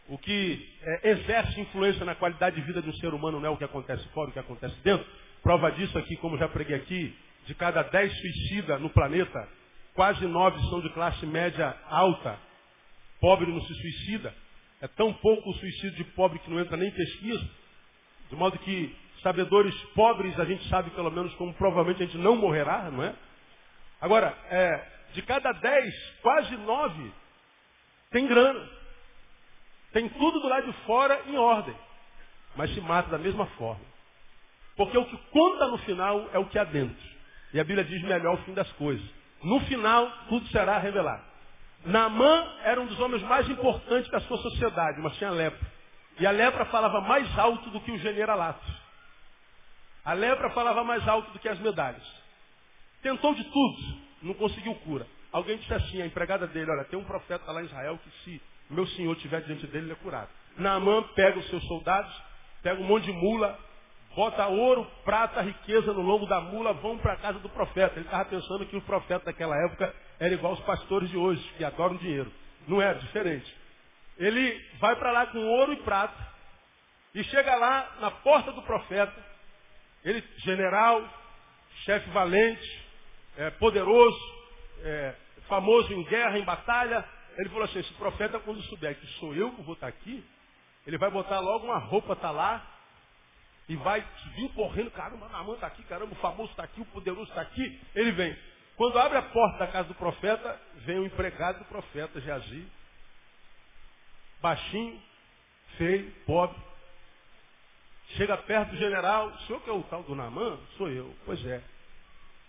[0.09, 3.51] O que é, exerce influência na qualidade de vida de um ser humano não é
[3.51, 5.05] o que acontece fora, é o que acontece dentro.
[5.43, 9.47] Prova disso aqui, como já preguei aqui, de cada dez suicidas no planeta,
[9.93, 12.39] quase nove são de classe média alta.
[13.21, 14.33] Pobre não se suicida.
[14.83, 17.49] É tão pouco o suicídio de pobre que não entra nem em pesquisa.
[18.29, 22.35] De modo que sabedores pobres a gente sabe pelo menos como provavelmente a gente não
[22.35, 23.15] morrerá, não é?
[24.01, 27.13] Agora, é, de cada dez, quase nove
[28.11, 28.69] tem grana.
[29.93, 31.75] Tem tudo do lado de fora em ordem.
[32.53, 33.85] Mas se mata da mesma forma.
[34.75, 37.07] Porque o que conta no final é o que há dentro.
[37.53, 39.05] E a Bíblia diz melhor o fim das coisas.
[39.41, 41.32] No final, tudo será revelado.
[41.85, 45.71] Naamã era um dos homens mais importantes da sua sociedade, mas tinha lepra.
[46.19, 48.65] E a lepra falava mais alto do que o generalato.
[50.05, 52.03] A lepra falava mais alto do que as medalhas.
[53.01, 53.77] Tentou de tudo,
[54.21, 55.05] não conseguiu cura.
[55.31, 58.41] Alguém disse assim, a empregada dele, olha, tem um profeta lá em Israel que se
[58.69, 60.29] meu senhor estiver diante dele, ele é curado.
[60.57, 62.13] Naamã pega os seus soldados,
[62.61, 63.59] pega um monte de mula,
[64.15, 67.99] bota ouro, prata, riqueza no lombo da mula, vão para a casa do profeta.
[67.99, 71.63] Ele estava pensando que o profeta daquela época era igual aos pastores de hoje, que
[71.63, 72.31] adoram dinheiro.
[72.67, 73.55] Não era, diferente.
[74.17, 76.33] Ele vai para lá com ouro e prata,
[77.13, 79.13] e chega lá na porta do profeta,
[80.03, 81.07] ele, general,
[81.85, 82.83] chefe valente,
[83.37, 84.19] é, poderoso,
[84.81, 85.15] é,
[85.47, 87.05] famoso em guerra, em batalha,
[87.37, 90.23] ele falou assim, esse profeta quando souber que sou eu que vou estar aqui,
[90.85, 92.65] ele vai botar logo uma roupa, tá lá,
[93.69, 94.01] e vai
[94.35, 97.81] vir correndo, caramba, Naamã está aqui, caramba, o famoso está aqui, o poderoso está aqui.
[97.95, 98.37] Ele vem.
[98.75, 102.67] Quando abre a porta da casa do profeta, vem o empregado do profeta, Geazi.
[104.41, 105.01] Baixinho,
[105.77, 106.59] feio, pobre.
[108.17, 110.59] Chega perto do general, o senhor que é o tal do Naamã?
[110.77, 111.15] Sou eu.
[111.25, 111.63] Pois é.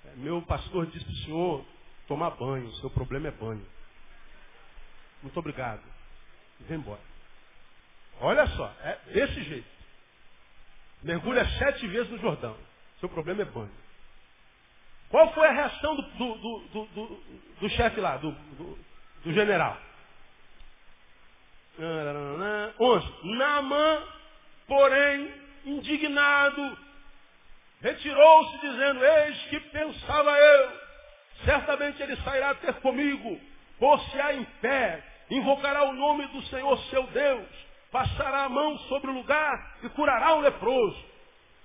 [0.07, 1.67] é meu pastor disse para o senhor
[2.09, 3.65] tomar banho, seu problema é banho.
[5.23, 5.83] Muito obrigado.
[6.61, 7.01] E vem embora.
[8.21, 9.74] Olha só, é desse jeito.
[11.05, 12.57] Mergulha sete vezes no Jordão.
[12.99, 13.71] Seu problema é banho.
[15.11, 17.25] Qual foi a reação do, do, do, do,
[17.61, 19.79] do chefe lá, do, do, general?
[22.81, 23.13] 11.
[23.37, 24.03] Naamã,
[24.67, 25.33] porém,
[25.67, 26.79] indignado,
[27.83, 30.73] retirou-se dizendo, eis que pensava eu,
[31.45, 33.41] certamente ele sairá ter comigo,
[33.79, 37.64] pôr-se-á em pé, invocará o nome do Senhor seu Deus,
[37.95, 41.01] passará a mão sobre o lugar e curará o leproso.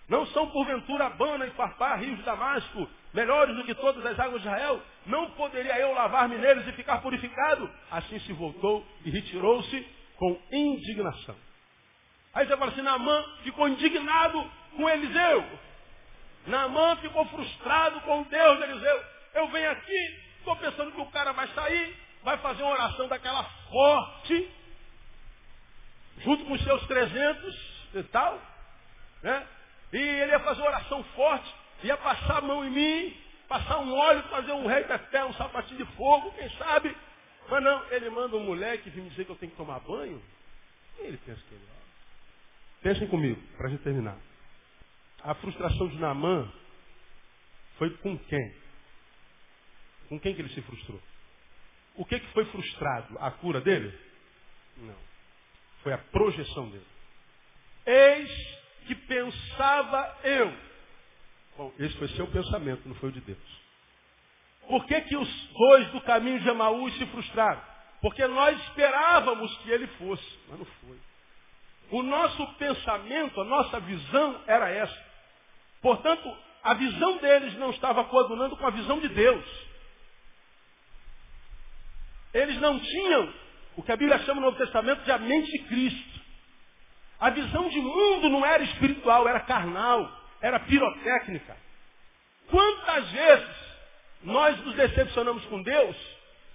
[0.07, 4.39] Não são porventura Abana e Farpá, rios de Damasco, melhores do que todas as águas
[4.39, 4.79] de Israel?
[5.07, 7.67] Não poderia eu lavar-me neles e ficar purificado?
[7.89, 9.87] Assim se voltou e retirou-se
[10.17, 11.35] com indignação.
[12.35, 15.43] Aí você fala assim, Naamã ficou indignado com Eliseu.
[16.45, 19.03] Naamã ficou frustrado com Deus de Eliseu.
[19.33, 23.43] Eu venho aqui, estou pensando que o cara vai sair, vai fazer uma oração daquela
[23.71, 24.58] forte,
[26.19, 28.41] junto com os seus 300 e tal,
[29.23, 29.47] né?
[29.91, 31.53] E ele ia fazer uma oração forte,
[31.83, 35.33] ia passar a mão em mim, passar um óleo, fazer um rei da terra, um
[35.33, 36.95] sapatinho de fogo, quem sabe?
[37.49, 40.21] Mas não, ele manda um moleque vir me dizer que eu tenho que tomar banho.
[40.95, 41.79] Quem ele pensa que ele é?
[42.83, 44.17] Pensem comigo, para a gente terminar.
[45.23, 46.51] A frustração de Naamã
[47.77, 48.55] foi com quem?
[50.07, 51.01] Com quem que ele se frustrou?
[51.95, 53.17] O que, que foi frustrado?
[53.19, 53.97] A cura dele?
[54.77, 55.08] Não.
[55.83, 56.85] Foi a projeção dele.
[57.85, 60.53] Eis que pensava eu.
[61.57, 63.59] Bom, esse foi seu pensamento, não foi o de Deus.
[64.67, 67.61] Por que, que os dois do caminho de Amaús se frustraram?
[68.01, 70.97] Porque nós esperávamos que ele fosse, mas não foi.
[71.91, 75.05] O nosso pensamento, a nossa visão era essa.
[75.81, 79.45] Portanto, a visão deles não estava coadunando com a visão de Deus.
[82.33, 83.33] Eles não tinham
[83.79, 86.19] o que a Bíblia chama no Novo Testamento de a mente de Cristo.
[87.17, 90.11] A visão de mundo não era espiritual, era carnal,
[90.41, 91.55] era pirotécnica.
[92.51, 93.55] Quantas vezes
[94.21, 95.95] nós nos decepcionamos com Deus,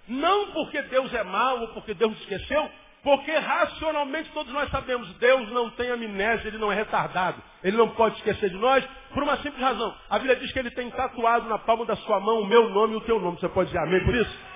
[0.07, 2.71] não porque Deus é mau ou porque Deus esqueceu,
[3.03, 7.43] porque racionalmente todos nós sabemos, Deus não tem amnésia, Ele não é retardado.
[7.63, 9.97] Ele não pode esquecer de nós, por uma simples razão.
[10.11, 12.93] A Bíblia diz que Ele tem tatuado na palma da sua mão o meu nome
[12.93, 13.41] e o teu nome.
[13.41, 14.54] Você pode dizer amém por isso?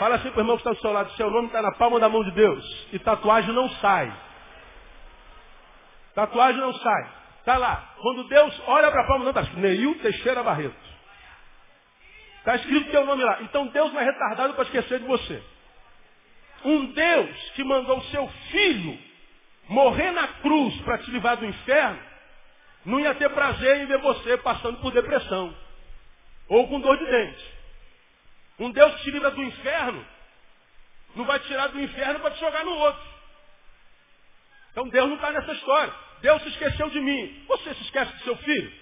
[0.00, 2.00] Fala assim para o irmão que está do seu lado, seu nome está na palma
[2.00, 2.88] da mão de Deus.
[2.90, 4.10] E tatuagem não sai.
[6.14, 7.10] Tatuagem não sai.
[7.40, 7.94] Está lá.
[7.98, 10.74] Quando Deus olha para a palma, não está escrito Neil Teixeira Barreto.
[12.38, 13.42] Está escrito teu nome lá.
[13.42, 15.42] Então Deus não é retardado para esquecer de você.
[16.64, 18.98] Um Deus que mandou o seu filho
[19.68, 22.00] morrer na cruz para te livrar do inferno,
[22.86, 25.54] não ia ter prazer em ver você passando por depressão
[26.48, 27.49] ou com dor de dente.
[28.60, 30.06] Um Deus que te livra do inferno,
[31.16, 33.10] não vai tirar do inferno para te jogar no outro.
[34.70, 35.92] Então Deus não está nessa história.
[36.20, 37.44] Deus se esqueceu de mim.
[37.48, 38.72] Você se esquece do seu filho?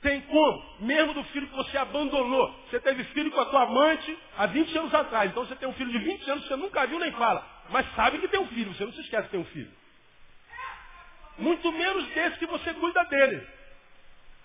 [0.00, 0.76] Tem como?
[0.80, 2.50] Mesmo do filho que você abandonou.
[2.68, 5.30] Você teve filho com a tua amante há 20 anos atrás.
[5.30, 7.46] Então você tem um filho de 20 anos que você nunca viu nem fala.
[7.70, 8.72] Mas sabe que tem um filho.
[8.74, 9.72] Você não se esquece que tem um filho.
[11.38, 13.46] Muito menos desse que você cuida dele.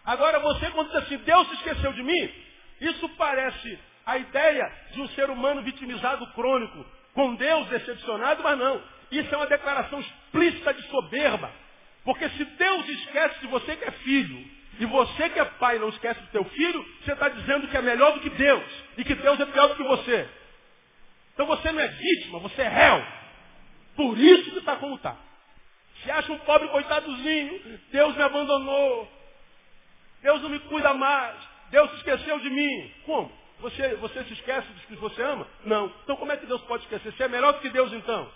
[0.06, 2.49] Agora você quando diz assim, Deus se esqueceu de mim,
[2.82, 8.82] isso parece a ideia de um ser humano vitimizado crônico, com Deus decepcionado, mas não.
[9.12, 11.52] Isso é uma declaração explícita de soberba.
[12.04, 15.90] Porque se Deus esquece de você que é filho, e você que é pai não
[15.90, 18.64] esquece do teu filho, você está dizendo que é melhor do que Deus.
[18.98, 20.28] E que Deus é pior do que você.
[21.34, 23.06] Então você não é vítima, você é réu.
[23.96, 25.18] Por isso que está como está.
[26.04, 29.12] Se acha um pobre coitadozinho, Deus me abandonou.
[30.22, 31.36] Deus não me cuida mais.
[31.72, 32.94] Deus se esqueceu de mim.
[33.06, 33.32] Como?
[33.60, 35.48] Você, você se esquece dos que você ama?
[35.66, 35.94] Não.
[36.04, 37.12] Então como é que Deus pode esquecer?
[37.12, 38.32] Você é melhor do que Deus então?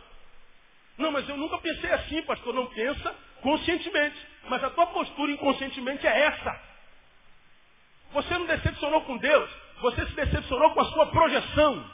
[0.97, 2.53] Não, mas eu nunca pensei assim, pastor.
[2.53, 4.15] Não pensa conscientemente.
[4.49, 6.61] Mas a tua postura inconscientemente é essa.
[8.11, 9.49] Você não decepcionou com Deus.
[9.81, 11.89] Você se decepcionou com a sua projeção.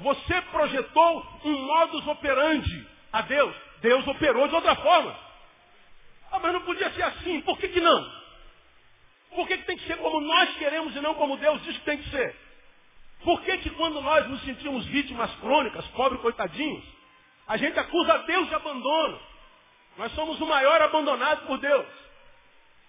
[0.00, 3.54] Você projetou um modus operandi a Deus.
[3.80, 5.16] Deus operou de outra forma.
[6.32, 7.40] Ah, mas não podia ser assim.
[7.42, 8.23] Por que, que não?
[9.34, 11.84] Por que, que tem que ser como nós queremos e não como Deus diz que
[11.84, 12.36] tem que ser?
[13.22, 16.84] Por que, que quando nós nos sentimos vítimas crônicas, pobres coitadinhos,
[17.46, 19.20] a gente acusa Deus de abandono.
[19.96, 21.86] Nós somos o maior abandonado por Deus.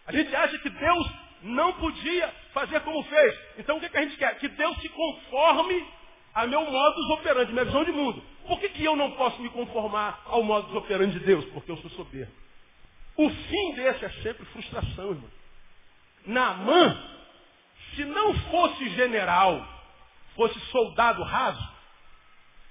[0.05, 3.39] A gente acha que Deus não podia fazer como fez.
[3.57, 4.37] Então o que, que a gente quer?
[4.37, 5.85] Que Deus se conforme
[6.33, 8.23] a meu modus operandi, minha visão de mundo.
[8.47, 11.45] Por que, que eu não posso me conformar ao modus operandi de Deus?
[11.45, 12.31] Porque eu sou soberbo.
[13.17, 15.34] O fim desse é sempre frustração, irmão.
[16.25, 16.97] Naamã,
[17.95, 19.65] se não fosse general,
[20.35, 21.75] fosse soldado raso,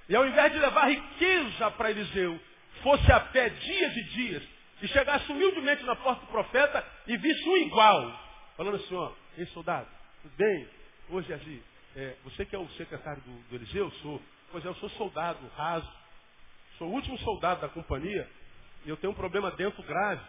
[0.07, 2.39] e ao invés de levar riqueza para Eliseu,
[2.83, 4.43] fosse a pé dias e dias,
[4.81, 8.19] e chegasse humildemente na porta do profeta e visse um igual,
[8.55, 9.87] falando assim, ó, ei soldado,
[10.21, 10.67] tudo bem?
[11.09, 11.63] Hoje Agi,
[11.95, 15.39] é, você que é o secretário do, do Eliseu, sou, pois é, eu sou soldado,
[15.55, 15.91] raso,
[16.77, 18.29] sou o último soldado da companhia,
[18.85, 20.21] e eu tenho um problema dentro grave.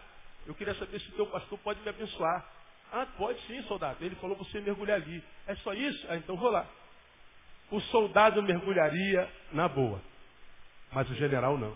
[0.47, 2.56] Eu queria saber se o teu pastor pode me abençoar.
[2.91, 4.03] Ah, pode sim, soldado.
[4.03, 5.23] Ele falou você mergulhar ali.
[5.45, 6.05] É só isso?
[6.09, 6.65] Ah, então vou lá.
[7.69, 10.01] O soldado mergulharia na boa,
[10.91, 11.75] mas o general não.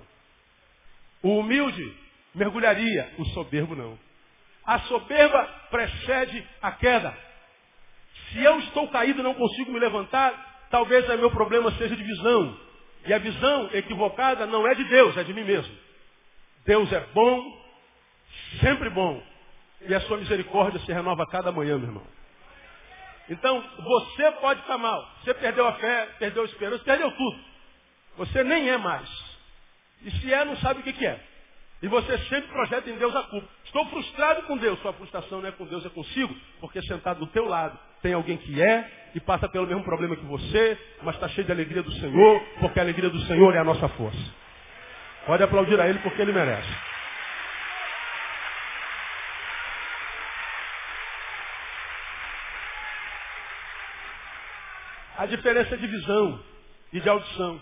[1.21, 1.97] O humilde
[2.33, 3.99] mergulharia, o soberbo não.
[4.65, 7.17] A soberba precede a queda.
[8.29, 12.03] Se eu estou caído e não consigo me levantar, talvez o meu problema seja de
[12.03, 12.57] visão.
[13.05, 15.75] E a visão equivocada não é de Deus, é de mim mesmo.
[16.65, 17.65] Deus é bom,
[18.61, 19.21] sempre bom.
[19.87, 22.03] E a sua misericórdia se renova cada manhã, meu irmão.
[23.29, 25.07] Então, você pode estar mal.
[25.23, 27.39] Você perdeu a fé, perdeu a esperança, perdeu tudo.
[28.17, 29.09] Você nem é mais.
[30.03, 31.19] E se é, não sabe o que, que é.
[31.81, 33.47] E você sempre projeta em Deus a culpa.
[33.65, 34.79] Estou frustrado com Deus.
[34.81, 36.35] Sua frustração não é com Deus, é consigo.
[36.59, 40.25] Porque sentado do teu lado tem alguém que é e passa pelo mesmo problema que
[40.25, 43.63] você, mas está cheio de alegria do Senhor, porque a alegria do Senhor é a
[43.63, 44.19] nossa força.
[45.25, 46.90] Pode aplaudir a Ele porque Ele merece.
[55.21, 56.43] A diferença é de visão
[56.91, 57.61] e de audição.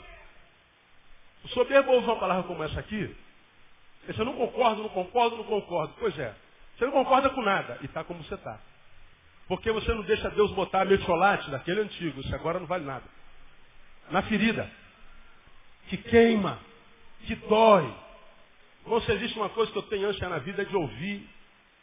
[1.44, 3.14] O soberbo ouve uma palavra como essa aqui,
[4.08, 5.94] você não concorda, não concordo, não concordo.
[6.00, 6.34] Pois é,
[6.78, 8.58] você não concorda com nada e está como você está.
[9.50, 13.04] Porque você não deixa Deus botar a mercholate daquele antigo, isso agora não vale nada.
[14.10, 14.72] na ferida,
[15.90, 16.60] que queima,
[17.28, 17.94] que dói.
[18.86, 21.28] Ou se existe uma coisa que eu tenho ânsia na vida é de ouvir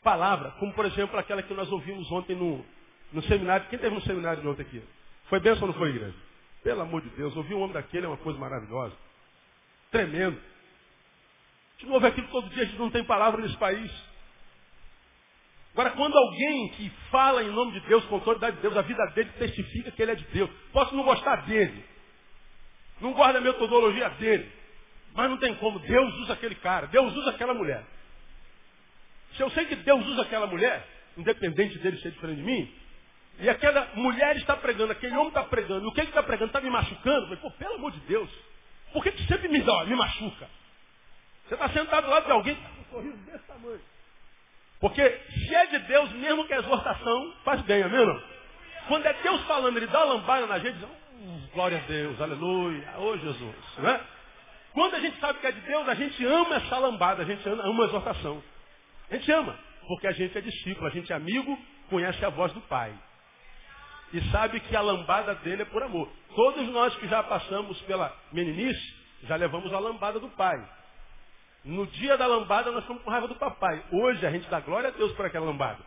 [0.03, 2.65] palavra, como por exemplo aquela que nós ouvimos ontem no,
[3.13, 3.69] no seminário.
[3.69, 4.83] Quem teve um seminário ontem aqui?
[5.29, 6.15] Foi bênção ou não foi, igreja?
[6.63, 8.97] Pelo amor de Deus, ouvir um homem daquele é uma coisa maravilhosa.
[9.91, 10.37] Tremendo.
[10.37, 13.93] A gente não ouve aquilo todo dia, a gente não tem palavra nesse país.
[15.73, 19.05] Agora, quando alguém que fala em nome de Deus, com autoridade de Deus, a vida
[19.15, 20.51] dele testifica que ele é de Deus.
[20.73, 21.85] Posso não gostar dele.
[22.99, 24.51] Não gosto da metodologia dele.
[25.13, 25.79] Mas não tem como.
[25.81, 26.87] Deus usa aquele cara.
[26.87, 27.85] Deus usa aquela mulher.
[29.35, 32.75] Se eu sei que Deus usa aquela mulher, independente dele ser diferente de mim,
[33.39, 36.47] e aquela mulher está pregando, aquele homem está pregando, e o que ele está pregando
[36.47, 38.31] está me machucando, falei, pô, pelo amor de Deus,
[38.93, 40.49] por que, que sempre me dá, me machuca?
[41.47, 43.81] Você está sentado do lado de alguém está com um sorriso desse tamanho.
[44.81, 48.23] Porque se é de Deus, mesmo que a exortação faz bem, amém não?
[48.89, 52.95] Quando é Deus falando, ele dá uma lambada na gente, hum, glória a Deus, aleluia,
[52.99, 54.01] ô oh, Jesus, né?
[54.73, 57.49] Quando a gente sabe que é de Deus, a gente ama essa lambada, a gente
[57.49, 58.43] ama a exortação.
[59.11, 59.59] A gente ama,
[59.89, 61.59] porque a gente é discípulo, a gente é amigo,
[61.89, 62.93] conhece a voz do Pai.
[64.13, 66.09] E sabe que a lambada dele é por amor.
[66.35, 68.95] Todos nós que já passamos pela meninice,
[69.25, 70.57] já levamos a lambada do Pai.
[71.65, 73.83] No dia da lambada nós fomos com raiva do papai.
[73.91, 75.79] Hoje a gente dá glória a Deus por aquela lambada.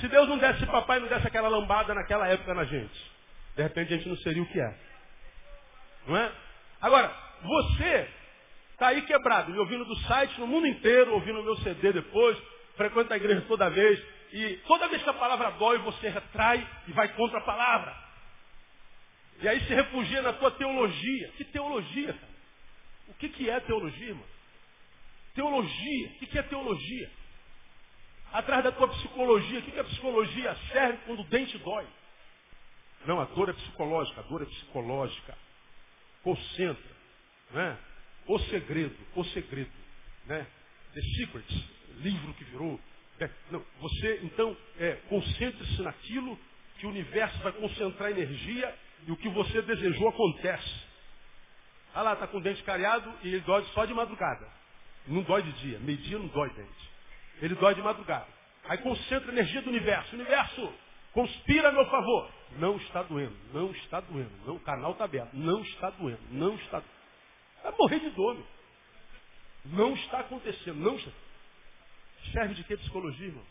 [0.00, 3.12] Se Deus não desse papai, não desse aquela lambada naquela época na gente,
[3.56, 4.78] de repente a gente não seria o que é.
[6.06, 6.30] Não é?
[6.80, 8.08] Agora, você
[8.80, 12.34] Está aí quebrado, me ouvindo do site no mundo inteiro, ouvindo o meu CD depois,
[12.78, 14.02] frequenta a igreja toda vez,
[14.32, 18.10] e toda vez que a palavra dói, você retrai e vai contra a palavra.
[19.42, 21.28] E aí se refugia na tua teologia.
[21.36, 22.30] Que teologia, cara?
[23.08, 24.26] O que, que é teologia, irmão?
[25.34, 26.08] Teologia.
[26.08, 27.10] O que, que é teologia?
[28.32, 29.58] Atrás da tua psicologia.
[29.58, 31.86] O que, que a psicologia serve quando o dente dói?
[33.06, 34.20] Não, a dor é psicológica.
[34.20, 35.38] A dor é psicológica.
[36.22, 36.96] Concentra.
[37.50, 37.78] Né?
[38.26, 39.72] O Segredo, O Segredo,
[40.26, 40.46] né?
[40.94, 41.64] The Secrets,
[41.96, 42.80] livro que virou.
[43.20, 46.38] É, não, você, então, é, concentre-se naquilo
[46.78, 48.74] que o universo vai concentrar energia
[49.06, 50.90] e o que você desejou acontece.
[51.94, 54.46] Ah lá, está com o dente cariado e ele dói só de madrugada.
[55.06, 55.78] Não dói de dia.
[55.80, 56.90] Meio-dia não dói dente.
[57.42, 58.28] Ele dói de madrugada.
[58.64, 60.14] Aí concentra a energia do universo.
[60.14, 60.72] Universo,
[61.12, 62.30] conspira a meu favor.
[62.58, 63.36] Não está doendo.
[63.52, 64.30] Não está doendo.
[64.46, 65.34] Não, o canal está aberto.
[65.34, 66.20] Não está doendo.
[66.30, 67.00] Não está doendo.
[67.62, 68.34] Vai morrer de dor.
[68.34, 68.46] Meu.
[69.64, 70.78] Não está acontecendo.
[70.78, 71.10] Não está.
[72.32, 73.44] Serve de que psicologia, irmão?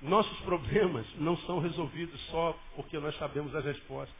[0.00, 4.16] Nossos problemas não são resolvidos só porque nós sabemos as respostas.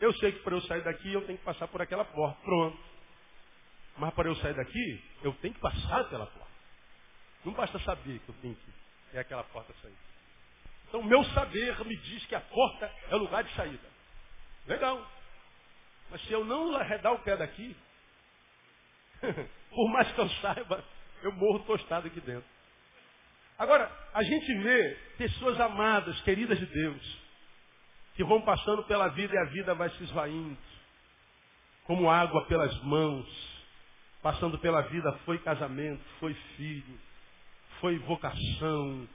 [0.00, 2.40] Eu sei que para eu sair daqui eu tenho que passar por aquela porta.
[2.42, 2.78] Pronto.
[3.98, 6.50] Mas para eu sair daqui, eu tenho que passar pela porta.
[7.44, 8.70] Não basta saber que eu tenho que
[9.12, 9.96] é aquela porta sair.
[10.88, 13.88] Então, meu saber me diz que a porta é o lugar de saída.
[14.66, 15.04] Legal.
[16.10, 17.76] Mas se eu não arredar o pé daqui,
[19.70, 20.84] Por mais que eu saiba,
[21.22, 22.44] eu morro tostado aqui dentro.
[23.58, 27.18] Agora, a gente vê pessoas amadas, queridas de Deus,
[28.14, 30.56] que vão passando pela vida e a vida vai se esvaindo,
[31.84, 33.26] como água pelas mãos,
[34.22, 37.00] passando pela vida foi casamento, foi filho,
[37.80, 39.08] foi vocação,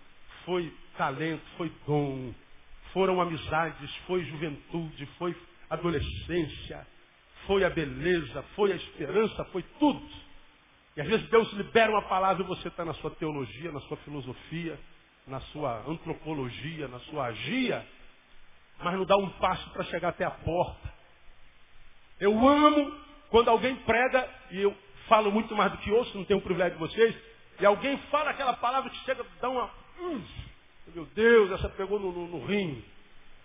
[0.45, 2.33] foi talento, foi dom,
[2.93, 5.35] foram amizades, foi juventude, foi
[5.69, 6.85] adolescência,
[7.45, 10.24] foi a beleza, foi a esperança, foi tudo.
[10.95, 13.97] E às vezes Deus libera uma palavra e você está na sua teologia, na sua
[13.97, 14.79] filosofia,
[15.27, 17.85] na sua antropologia, na sua agia,
[18.79, 20.93] mas não dá um passo para chegar até a porta.
[22.19, 22.93] Eu amo
[23.29, 24.75] quando alguém prega, e eu
[25.07, 27.15] falo muito mais do que ouço, não tenho o privilégio de vocês,
[27.59, 29.69] e alguém fala aquela palavra que chega, dá uma.
[29.99, 30.21] Hum,
[30.93, 32.83] meu Deus, essa pegou no, no, no rim.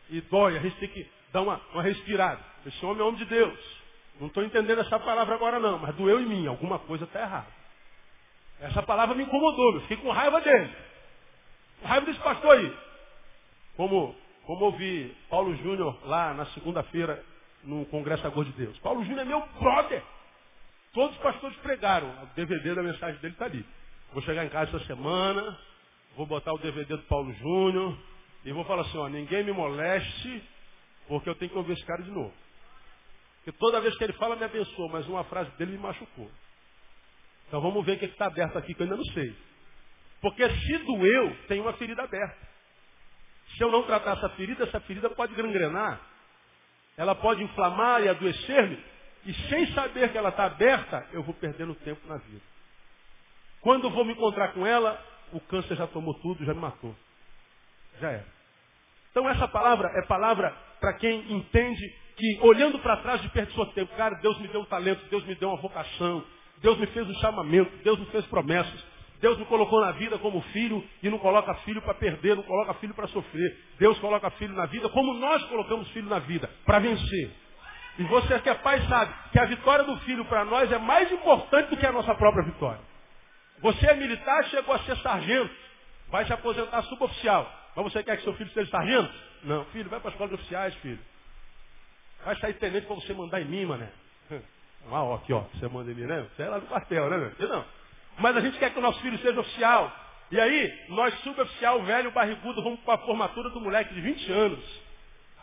[0.08, 2.40] E dói, a gente tem que dar uma, uma respirada.
[2.66, 3.79] Esse homem é homem de Deus.
[4.20, 7.46] Não estou entendendo essa palavra agora não, mas doeu em mim, alguma coisa está errada.
[8.60, 10.70] Essa palavra me incomodou, eu fiquei com raiva dele.
[11.80, 12.76] Com raiva desse pastor aí.
[13.78, 14.14] Como,
[14.44, 17.24] como ouvi Paulo Júnior lá na segunda-feira
[17.64, 18.78] no Congresso Agor de Deus.
[18.80, 20.02] Paulo Júnior é meu brother.
[20.92, 22.08] Todos os pastores pregaram.
[22.22, 23.64] O DVD da mensagem dele está ali.
[24.12, 25.58] Vou chegar em casa essa semana,
[26.14, 27.96] vou botar o DVD do Paulo Júnior
[28.44, 30.42] e vou falar assim, ó, ninguém me moleste,
[31.08, 32.34] porque eu tenho que ouvir esse cara de novo.
[33.40, 36.30] Porque toda vez que ele fala, me abençoa, mas uma frase dele me machucou.
[37.48, 39.34] Então vamos ver o que está aberto aqui, que eu ainda não sei.
[40.20, 42.48] Porque se doeu, tem uma ferida aberta.
[43.56, 46.00] Se eu não tratar essa ferida, essa ferida pode gangrenar.
[46.96, 48.78] Ela pode inflamar e adoecer-me.
[49.24, 52.42] E sem saber que ela está aberta, eu vou perdendo tempo na vida.
[53.60, 56.94] Quando vou me encontrar com ela, o câncer já tomou tudo, já me matou.
[58.00, 58.26] Já era.
[59.10, 63.94] Então essa palavra é palavra para quem entende que, olhando para trás, desperdiçou tempo.
[63.96, 66.24] Cara, Deus me deu um talento, Deus me deu uma vocação,
[66.62, 68.90] Deus me fez um chamamento, Deus me fez promessas.
[69.20, 72.72] Deus me colocou na vida como filho e não coloca filho para perder, não coloca
[72.74, 73.56] filho para sofrer.
[73.78, 77.30] Deus coloca filho na vida como nós colocamos filho na vida, para vencer.
[77.98, 81.12] E você que é pai sabe que a vitória do filho para nós é mais
[81.12, 82.80] importante do que a nossa própria vitória.
[83.60, 85.54] Você é militar, chegou a ser sargento,
[86.08, 87.59] vai se aposentar suboficial.
[87.82, 89.10] Mas você quer que seu filho seja sargento?
[89.42, 90.98] Não, filho, vai para a escola de oficiais, filho.
[92.22, 93.90] Vai sair tenente para você mandar em mim, mané.
[94.90, 96.26] Ah, ó, aqui, ó, você manda em mim, né?
[96.34, 97.48] Você é lá do quartel, né, meu?
[97.50, 97.66] Não.
[98.18, 99.94] Mas a gente quer que o nosso filho seja oficial.
[100.30, 104.80] E aí, nós, suboficial, velho, barrigudo, vamos para a formatura do moleque de 20 anos.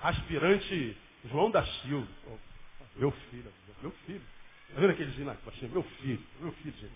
[0.01, 2.07] Aspirante João da Silva.
[2.95, 4.21] Meu filho, meu filho.
[4.73, 5.37] Tá vendo aquele lá?
[5.47, 6.93] Assim, meu filho, meu filho, gente.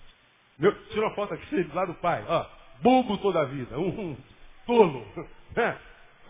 [0.58, 2.44] Meu, tira uma foto aqui lá do pai, ó.
[2.82, 4.18] Bobo toda a vida, um, um
[4.66, 5.06] tolo.
[5.56, 5.76] É.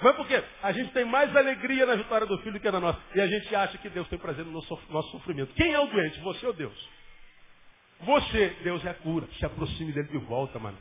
[0.01, 0.43] Mas por quê?
[0.63, 2.99] A gente tem mais alegria na vitória do filho do que na nossa.
[3.13, 5.53] E a gente acha que Deus tem prazer no nosso, sofrimento.
[5.53, 6.19] Quem é o doente?
[6.21, 6.89] Você ou Deus?
[7.99, 9.27] Você, Deus é a cura.
[9.37, 10.77] Se aproxime dele de volta, mano.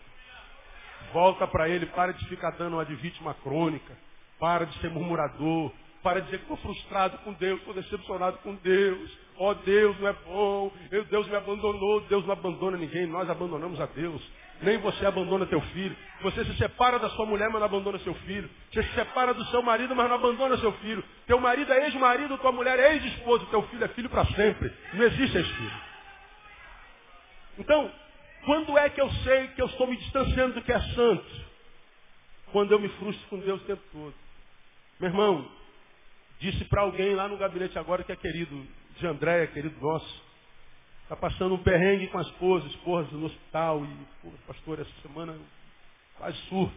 [1.13, 3.95] Volta para ele, para de ficar dando uma de vítima crônica.
[4.39, 5.71] Para de ser murmurador.
[6.03, 9.19] Para dizer que estou frustrado com Deus, estou decepcionado com Deus.
[9.37, 13.29] Ó oh, Deus não é bom, eu, Deus me abandonou, Deus não abandona ninguém, nós
[13.29, 14.23] abandonamos a Deus.
[14.63, 15.97] Nem você abandona teu filho.
[16.23, 18.51] Você se separa da sua mulher, mas não abandona seu filho.
[18.73, 21.03] Você se separa do seu marido, mas não abandona seu filho.
[21.27, 24.73] Teu marido é ex-marido, tua mulher é ex-esposo, teu filho é filho para sempre.
[24.93, 25.81] Não existe ex-filho.
[27.59, 27.91] Então,
[28.45, 31.51] quando é que eu sei que eu estou me distanciando do que é santo?
[32.53, 34.15] Quando eu me frustro com Deus o tempo todo.
[34.99, 35.49] Meu irmão,
[36.41, 40.30] Disse para alguém lá no gabinete agora que é querido de André, querido nosso.
[41.11, 43.85] Está passando um perrengue com a esposa, esposa no hospital.
[43.85, 43.89] E,
[44.23, 45.37] pô, pastor, essa semana
[46.17, 46.77] quase surto.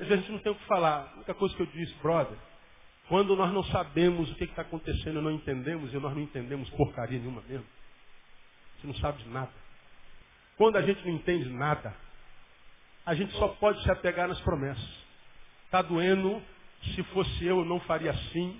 [0.00, 1.10] a gente não tem o que falar.
[1.12, 2.38] A única coisa que eu disse, brother,
[3.06, 7.18] quando nós não sabemos o que está acontecendo, não entendemos, e nós não entendemos porcaria
[7.18, 7.66] nenhuma mesmo.
[8.80, 9.52] Você não sabe de nada.
[10.56, 11.94] Quando a gente não entende nada,
[13.04, 15.04] a gente só pode se apegar nas promessas.
[15.66, 16.42] Está doendo,
[16.94, 18.58] se fosse eu, eu não faria assim.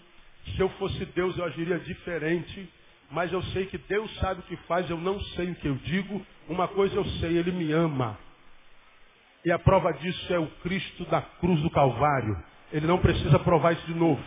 [0.54, 2.75] Se eu fosse Deus, eu agiria diferente.
[3.10, 5.74] Mas eu sei que Deus sabe o que faz, eu não sei o que eu
[5.76, 6.24] digo.
[6.48, 8.18] Uma coisa eu sei, Ele me ama.
[9.44, 12.36] E a prova disso é o Cristo da cruz do Calvário.
[12.72, 14.22] Ele não precisa provar isso de novo.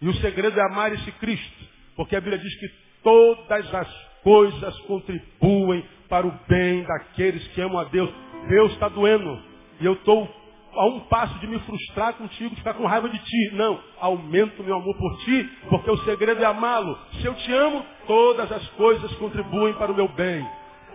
[0.00, 1.64] E o segredo é amar esse Cristo.
[1.94, 2.68] Porque a Bíblia diz que
[3.02, 3.88] todas as
[4.22, 8.10] coisas contribuem para o bem daqueles que amam a Deus.
[8.48, 9.42] Deus está doendo.
[9.80, 10.43] E eu estou
[10.76, 13.50] a um passo de me frustrar contigo, de ficar com raiva de ti.
[13.54, 16.98] Não, aumento meu amor por ti, porque o segredo é amá-lo.
[17.12, 20.46] Se eu te amo, todas as coisas contribuem para o meu bem.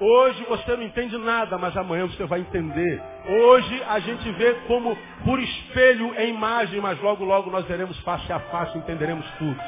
[0.02, 3.04] Hoje você não entende nada, mas amanhã você vai entender.
[3.28, 8.32] Hoje a gente vê como por espelho em imagem, mas logo, logo nós veremos face
[8.32, 9.60] a face, entenderemos tudo.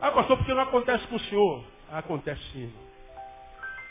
[0.00, 1.64] Ah, pastor, porque não acontece com o senhor?
[1.92, 2.72] Acontece sim.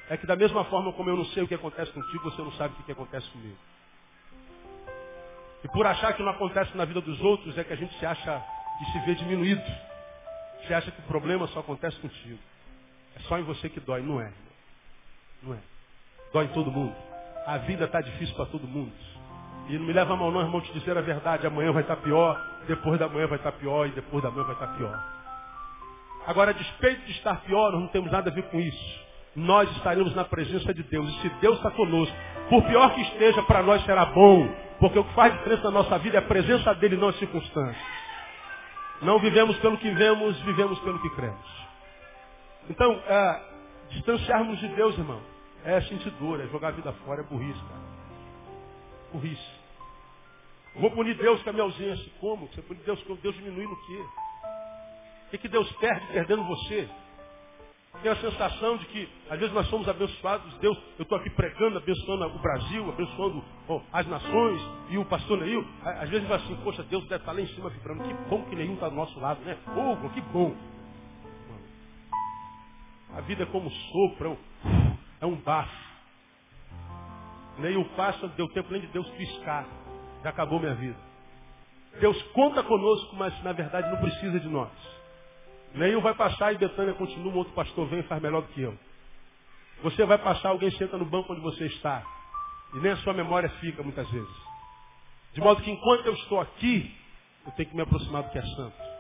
[0.09, 2.51] É que da mesma forma como eu não sei o que acontece contigo, você não
[2.53, 3.57] sabe o que acontece comigo.
[5.65, 8.05] E por achar que não acontece na vida dos outros, é que a gente se
[8.05, 8.39] acha
[8.79, 9.63] e se vê diminuído.
[10.61, 12.37] Você acha que o problema só acontece contigo.
[13.15, 14.03] É só em você que dói.
[14.03, 14.31] Não é.
[15.41, 15.57] Não é.
[16.31, 16.95] Dói em todo mundo.
[17.47, 18.93] A vida está difícil para todo mundo.
[19.67, 21.47] E não me leva a mal não, irmão, te dizer a verdade.
[21.47, 24.29] Amanhã vai estar tá pior, depois da manhã vai estar tá pior e depois da
[24.29, 25.03] manhã vai estar tá pior.
[26.27, 28.99] Agora, a despeito de estar pior, nós não temos nada a ver com isso.
[29.35, 31.09] Nós estaremos na presença de Deus.
[31.09, 32.15] E se Deus está conosco,
[32.51, 34.64] por pior que esteja, para nós será bom.
[34.79, 37.85] Porque o que faz diferença na nossa vida é a presença dele, não as circunstâncias.
[39.01, 41.65] Não vivemos pelo que vemos, vivemos pelo que cremos.
[42.69, 43.41] Então, é,
[43.91, 45.21] distanciarmos de Deus, irmão,
[45.63, 47.81] é sentir dor, é jogar a vida fora, é burrice, cara.
[49.11, 49.55] Burrice.
[50.75, 52.11] Vou punir Deus com a minha ausência.
[52.19, 52.47] Como?
[52.47, 54.05] Você punir Deus com Deus diminuindo o quê?
[55.27, 56.89] O que, que Deus perde perdendo você?
[58.01, 60.53] Tem a sensação de que, às vezes, nós somos abençoados.
[60.59, 65.39] Deus, eu estou aqui pregando, abençoando o Brasil, abençoando bom, as nações, e o pastor
[65.39, 68.03] Neil, às vezes vai assim, poxa, Deus deve estar lá em cima vibrando.
[68.03, 69.57] Que bom que nenhum está do nosso lado, né?
[69.75, 70.55] Oh, que bom.
[73.15, 75.85] A vida é como sopro, é um, é um bafo.
[77.57, 79.65] Nem o passa, deu tempo nem de Deus piscar.
[80.21, 80.97] Já acabou minha vida.
[81.99, 84.94] Deus conta conosco, mas na verdade não precisa de nós.
[85.75, 88.61] Nenhum vai passar e Betânia continua, um outro pastor vem e faz melhor do que
[88.61, 88.77] eu.
[89.83, 92.03] Você vai passar, alguém senta no banco onde você está.
[92.73, 94.35] E nem a sua memória fica muitas vezes.
[95.33, 96.95] De modo que enquanto eu estou aqui,
[97.45, 98.95] eu tenho que me aproximar do que é santo.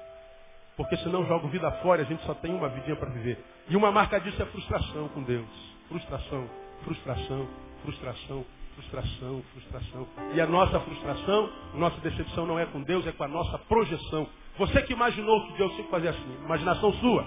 [0.75, 3.41] Porque senão jogo vida fora a gente só tem uma vidinha para viver.
[3.69, 5.47] E uma marca disso é frustração com Deus.
[5.87, 6.49] Frustração,
[6.83, 7.47] frustração,
[7.83, 8.45] frustração,
[8.75, 10.07] Frustração, frustração.
[10.33, 14.27] E a nossa frustração, nossa decepção não é com Deus, é com a nossa projeção.
[14.57, 17.25] Você que imaginou que Deus tinha que fazer assim, imaginação sua.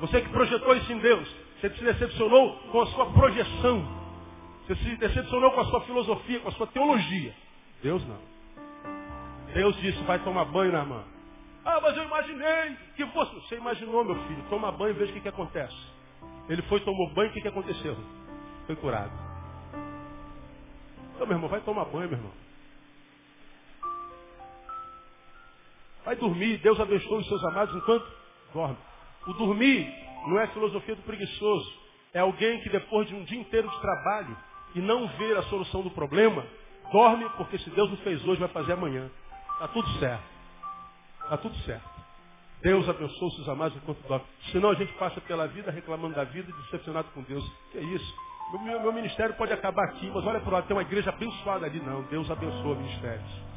[0.00, 1.28] Você que projetou isso em Deus,
[1.60, 3.86] você se decepcionou com a sua projeção.
[4.66, 7.34] Você se decepcionou com a sua filosofia, com a sua teologia.
[7.82, 8.18] Deus não.
[9.52, 11.04] Deus disse, vai tomar banho na irmã.
[11.64, 13.34] Ah, mas eu imaginei que fosse.
[13.34, 14.42] Você imaginou, meu filho.
[14.48, 15.76] Toma banho e veja o que, que acontece.
[16.48, 17.96] Ele foi, tomou banho, o que, que aconteceu?
[18.66, 19.29] Foi curado.
[21.20, 22.32] Então, meu irmão, vai tomar banho, meu irmão.
[26.02, 26.56] Vai dormir.
[26.62, 28.10] Deus abençoe os seus amados enquanto
[28.54, 28.78] dorme.
[29.26, 29.86] O dormir
[30.28, 31.78] não é filosofia do preguiçoso.
[32.14, 34.34] É alguém que depois de um dia inteiro de trabalho
[34.74, 36.42] e não ver a solução do problema,
[36.90, 39.10] dorme porque se Deus não fez hoje, vai fazer amanhã.
[39.52, 40.24] Está tudo certo.
[41.24, 41.90] Está tudo certo.
[42.62, 44.24] Deus abençoe os seus amados enquanto dorme.
[44.52, 47.46] Senão a gente passa pela vida reclamando da vida e decepcionado com Deus.
[47.72, 48.29] Que é isso?
[48.52, 51.80] Meu, meu ministério pode acabar aqui, mas olha para lá, tem uma igreja abençoada ali.
[51.80, 53.50] Não, Deus abençoa ministérios.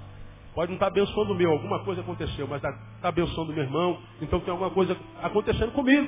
[0.54, 2.72] Pode não estar tá abençoando o meu, alguma coisa aconteceu, mas está
[3.02, 6.08] tá abençoando o meu irmão, então tem alguma coisa acontecendo comigo.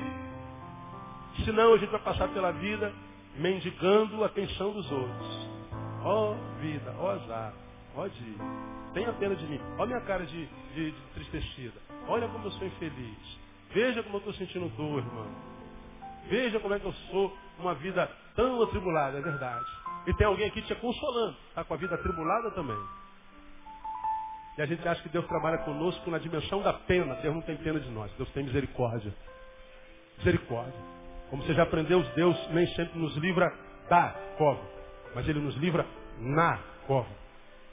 [1.44, 2.92] Senão a gente vai passar pela vida
[3.36, 5.48] mendigando a atenção dos outros.
[6.02, 7.52] Ó oh, vida, ó oh, azar,
[7.96, 8.38] ó oh, dia.
[8.94, 9.60] Tenha pena de mim.
[9.78, 11.74] Olha minha cara de, de, de tristecida.
[12.08, 13.38] Olha como eu sou infeliz.
[13.72, 15.26] Veja como eu estou sentindo dor, irmão.
[16.28, 19.66] Veja como é que eu sou uma vida tão atribulada, é verdade.
[20.06, 21.36] E tem alguém aqui te consolando.
[21.48, 22.78] Está com a vida atribulada também.
[24.56, 27.14] E a gente acha que Deus trabalha conosco na dimensão da pena.
[27.16, 28.10] Deus não tem pena de nós.
[28.16, 29.12] Deus tem misericórdia.
[30.18, 30.80] Misericórdia.
[31.28, 33.52] Como você já aprendeu, Deus nem sempre nos livra
[33.90, 34.62] da cova.
[35.14, 35.84] Mas Ele nos livra
[36.18, 37.08] na cova.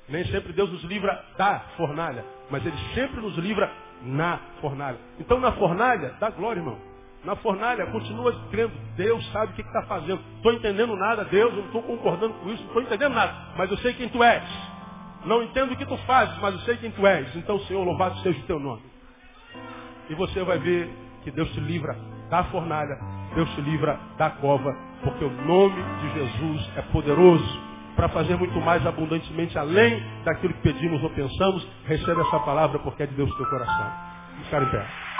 [0.09, 4.97] Nem sempre Deus nos livra da fornalha, mas Ele sempre nos livra na fornalha.
[5.20, 6.93] Então na fornalha, dá glória, irmão.
[7.24, 8.74] Na fornalha, continua crendo.
[8.97, 10.21] Deus sabe o que está fazendo.
[10.36, 13.34] Estou entendendo nada, Deus, eu não estou concordando com isso, não estou entendendo nada.
[13.57, 14.43] Mas eu sei quem tu és.
[15.26, 17.34] Não entendo o que tu fazes, mas eu sei quem tu és.
[17.36, 18.82] Então, Senhor, louvado seja o teu nome.
[20.09, 20.89] E você vai ver
[21.24, 21.97] que Deus te livra
[22.30, 22.97] da fornalha,
[23.36, 27.61] Deus te livra da cova, porque o nome de Jesus é poderoso
[27.95, 31.65] para fazer muito mais abundantemente além daquilo que pedimos ou pensamos.
[31.86, 33.91] Recebe essa palavra porque é de Deus no teu coração.
[34.32, 35.12] Vamos ficar em pé.